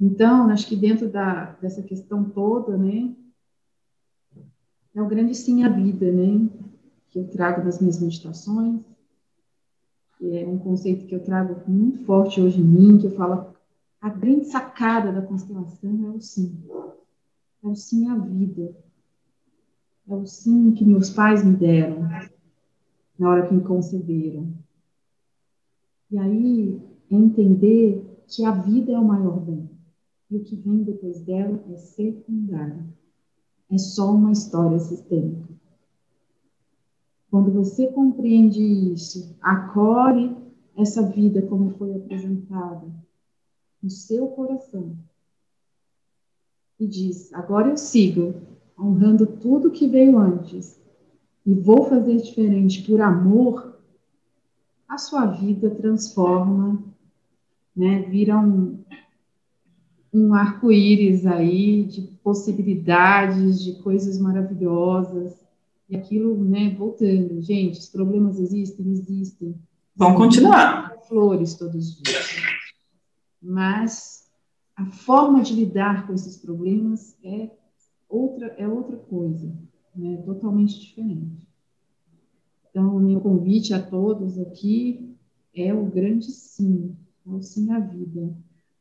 [0.00, 3.14] Então, acho que dentro da, dessa questão toda, né,
[4.94, 6.48] é o grande sim à vida, né,
[7.10, 8.80] que eu trago nas minhas meditações,
[10.20, 13.54] é um conceito que eu trago muito forte hoje em mim, que eu falo,
[14.00, 16.62] a grande sacada da constelação é o sim.
[17.62, 18.74] É o sim à vida.
[20.08, 22.08] É o sim que meus pais me deram
[23.18, 24.52] na hora que me conceberam.
[26.10, 26.80] E aí,
[27.10, 29.68] entender que a vida é o maior bem.
[30.30, 32.84] E o que vem depois dela é secundário.
[33.72, 35.48] É só uma história sistêmica.
[37.30, 40.36] Quando você compreende isso, acolhe
[40.76, 42.86] essa vida como foi apresentada
[43.82, 44.94] no seu coração
[46.78, 48.34] e diz: agora eu sigo,
[48.78, 50.78] honrando tudo que veio antes
[51.46, 53.80] e vou fazer diferente por amor,
[54.86, 56.78] a sua vida transforma,
[57.74, 58.02] né?
[58.02, 58.84] Vira um,
[60.12, 65.40] um arco-íris aí de possibilidades, de coisas maravilhosas.
[65.88, 69.54] E aquilo, né, voltando, gente, os problemas existem, existem.
[69.96, 70.96] Vão continuar.
[71.08, 72.36] Flores todos os dias.
[73.40, 74.30] Mas
[74.76, 77.50] a forma de lidar com esses problemas é
[78.08, 79.52] outra, é outra coisa,
[79.94, 81.46] né, totalmente diferente.
[82.70, 85.14] Então, o meu convite a todos aqui
[85.54, 86.96] é o grande sim,
[87.26, 88.34] é o sim à vida.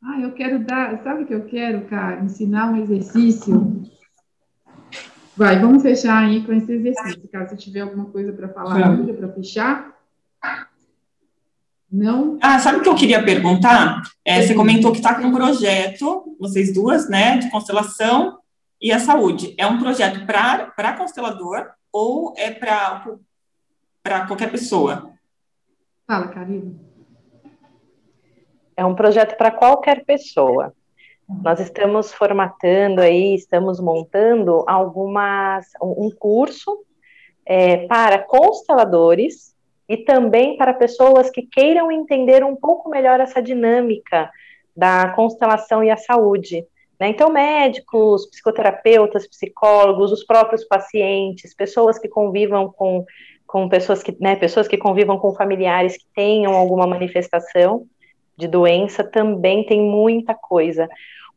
[0.04, 2.24] Ah, eu quero dar, sabe o que eu quero, cara?
[2.24, 3.82] Ensinar um exercício
[5.36, 7.28] Vai, vamos fechar aí com esse exercício.
[7.30, 9.91] Caso tiver alguma coisa para falar ainda, para fechar.
[11.91, 12.38] Não?
[12.41, 14.02] Ah, sabe o que eu queria perguntar?
[14.24, 18.38] É, você comentou que está com um projeto, vocês duas, né, de constelação
[18.80, 19.56] e a saúde.
[19.58, 25.12] É um projeto para constelador ou é para qualquer pessoa?
[26.06, 26.91] Fala, Karina.
[28.76, 30.74] É um projeto para qualquer pessoa.
[31.44, 36.84] Nós estamos formatando aí, estamos montando algumas um curso
[37.46, 39.56] é, para consteladores
[39.88, 44.30] e também para pessoas que queiram entender um pouco melhor essa dinâmica
[44.76, 46.66] da constelação e a saúde.
[47.00, 47.10] Né?
[47.10, 53.06] Então, médicos, psicoterapeutas, psicólogos, os próprios pacientes, pessoas que convivam com,
[53.48, 57.88] com pessoas que, né, pessoas que convivam com familiares que tenham alguma manifestação
[58.38, 60.88] de doença, também tem muita coisa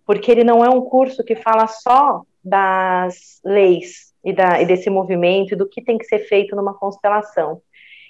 [0.06, 4.90] porque ele não é um curso que fala só das leis e, da, e desse
[4.90, 7.60] movimento e do que tem que ser feito numa constelação.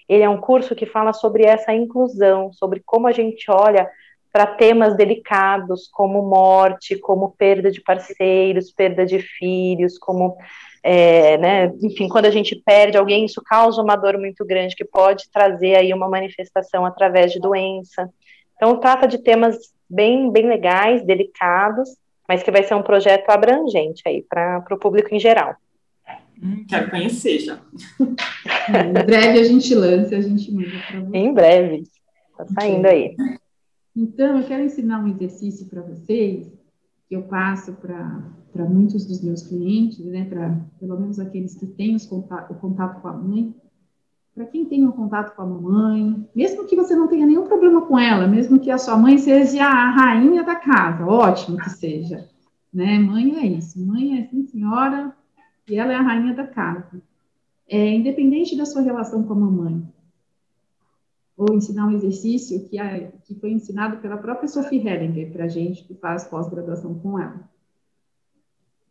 [0.08, 3.88] Ele é um curso que fala sobre essa inclusão, sobre como a gente olha
[4.32, 10.36] para temas delicados como morte, como perda de parceiros, perda de filhos, como,
[10.82, 14.84] é, né, enfim, quando a gente perde alguém, isso causa uma dor muito grande que
[14.84, 18.10] pode trazer aí uma manifestação através de doença.
[18.56, 19.56] Então, trata de temas
[19.88, 21.88] bem, bem legais, delicados,
[22.28, 25.56] mas que vai ser um projeto abrangente aí para o público em geral.
[26.42, 27.60] Hum, quero conhecer já.
[28.00, 31.16] em breve a gente lança, a gente manda para você.
[31.16, 31.84] Em breve,
[32.30, 33.14] está saindo aí.
[33.96, 36.52] Então, eu quero ensinar um exercício para vocês,
[37.08, 41.96] que eu passo para muitos dos meus clientes, né, para pelo menos aqueles que têm
[42.08, 43.54] contato, o contato com a mãe,
[44.34, 47.82] para quem tem um contato com a mamãe, mesmo que você não tenha nenhum problema
[47.82, 52.28] com ela, mesmo que a sua mãe seja a rainha da casa, ótimo que seja,
[52.72, 52.98] né?
[52.98, 55.14] Mãe é isso, mãe é sim senhora
[55.68, 57.00] e ela é a rainha da casa.
[57.68, 59.82] É, independente da sua relação com a mamãe.
[61.36, 65.48] Vou ensinar um exercício que, é, que foi ensinado pela própria Sophie Hellinger para a
[65.48, 67.40] gente que faz pós-graduação com ela.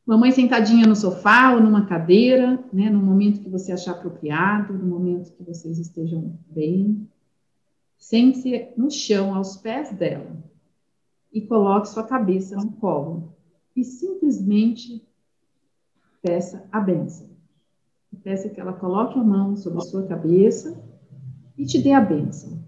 [0.06, 4.86] Mamãe sentadinha no sofá ou numa cadeira, né, no momento que você achar apropriado, no
[4.86, 7.10] momento que vocês estejam bem.
[7.98, 10.36] Sente-se no chão, aos pés dela,
[11.32, 13.34] e coloque sua cabeça no colo.
[13.74, 15.02] E simplesmente
[16.22, 17.30] peça a benção.
[18.24, 20.78] Peça que ela coloque a mão sobre a sua cabeça
[21.58, 22.64] e te dê a benção.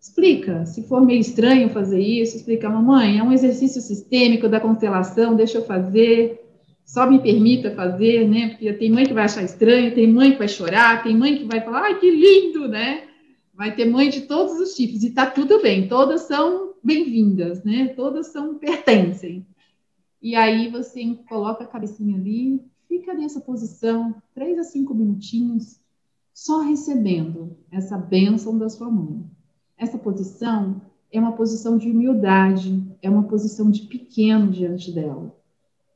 [0.00, 5.34] Explica, se for meio estranho fazer isso, explica, mamãe, é um exercício sistêmico da constelação,
[5.34, 6.40] deixa eu fazer,
[6.84, 8.50] só me permita fazer, né?
[8.50, 11.44] Porque tem mãe que vai achar estranho, tem mãe que vai chorar, tem mãe que
[11.44, 13.08] vai falar, ai, que lindo, né?
[13.52, 17.88] Vai ter mãe de todos os tipos, e tá tudo bem, todas são bem-vindas, né?
[17.88, 19.44] Todas são, pertencem.
[20.22, 25.80] E aí você coloca a cabecinha ali, fica nessa posição, três a cinco minutinhos,
[26.32, 29.24] só recebendo essa bênção da sua mãe.
[29.78, 35.32] Essa posição é uma posição de humildade, é uma posição de pequeno diante dela,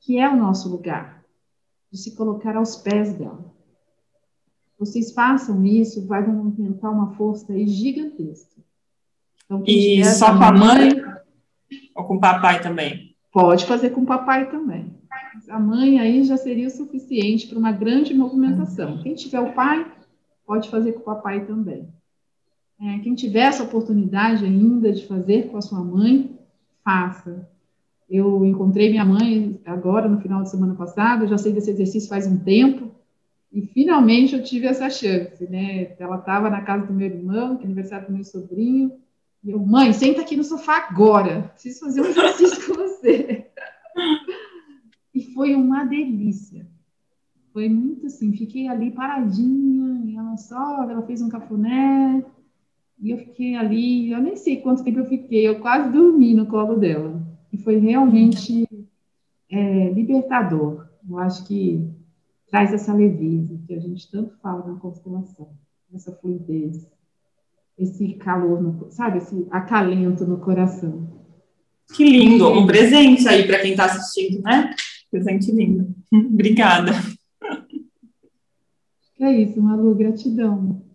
[0.01, 1.25] que é o nosso lugar,
[1.91, 3.53] de se colocar aos pés dela.
[4.79, 8.61] Vocês façam isso, vai movimentar uma força aí gigantesca.
[9.45, 10.91] Então, e só com a mãe,
[11.95, 13.15] ou com o papai também?
[13.33, 14.95] Pode fazer com o papai também.
[15.49, 19.03] A mãe aí já seria o suficiente para uma grande movimentação.
[19.03, 19.91] Quem tiver o pai,
[20.47, 21.89] pode fazer com o papai também.
[22.85, 26.37] É, quem tiver essa oportunidade ainda de fazer com a sua mãe,
[26.85, 27.49] faça.
[28.11, 32.27] Eu encontrei minha mãe agora, no final de semana passada, já sei desse exercício faz
[32.27, 32.91] um tempo,
[33.53, 35.95] e finalmente eu tive essa chance, né?
[35.97, 38.91] Ela estava na casa do meu irmão, que é aniversário do meu sobrinho,
[39.45, 43.47] e eu, mãe, senta aqui no sofá agora, preciso fazer um exercício com você.
[45.15, 46.67] E foi uma delícia.
[47.53, 52.25] Foi muito assim, fiquei ali paradinha, e ela só, ela fez um cafuné,
[53.03, 56.47] e eu fiquei ali, eu nem sei quanto tempo eu fiquei, eu quase dormi no
[56.47, 57.21] colo dela.
[57.53, 58.65] E foi realmente
[59.51, 60.87] é, libertador.
[61.11, 61.85] Eu acho que
[62.49, 65.51] traz essa leveza que a gente tanto fala na constelação,
[65.93, 66.87] essa fluidez,
[67.77, 71.09] esse calor, no, sabe, esse acalento no coração.
[71.93, 74.73] Que lindo, um presente aí para quem está assistindo, né?
[75.11, 75.93] Presente lindo.
[76.15, 76.93] Obrigada.
[79.19, 80.92] É isso, Malu, gratidão.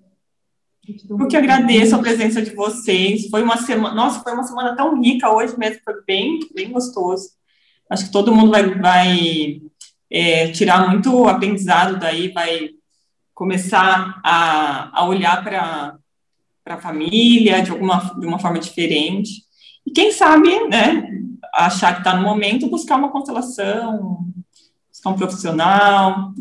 [1.10, 3.30] Eu que agradeço a presença de vocês.
[3.30, 7.30] Foi uma semana, nossa, foi uma semana tão rica hoje mesmo, foi bem, bem gostoso.
[7.90, 9.62] Acho que todo mundo vai, vai
[10.10, 12.70] é, tirar muito aprendizado daí, vai
[13.34, 15.98] começar a, a olhar para
[16.66, 19.44] a família de, alguma, de uma forma diferente.
[19.86, 21.08] E quem sabe, né,
[21.54, 24.26] achar que está no momento, buscar uma constelação,
[24.90, 26.34] buscar um profissional.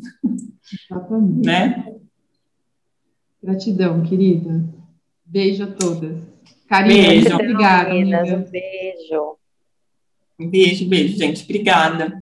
[0.91, 1.47] Exatamente.
[1.47, 1.97] Né?
[3.47, 4.61] Gratidão, querida.
[5.25, 6.19] Beijo a todas.
[6.69, 7.33] Carinho, beijo.
[7.33, 7.95] obrigada.
[7.95, 9.37] Um beijo.
[10.37, 11.45] Beijo, beijo, gente.
[11.45, 12.13] Obrigada.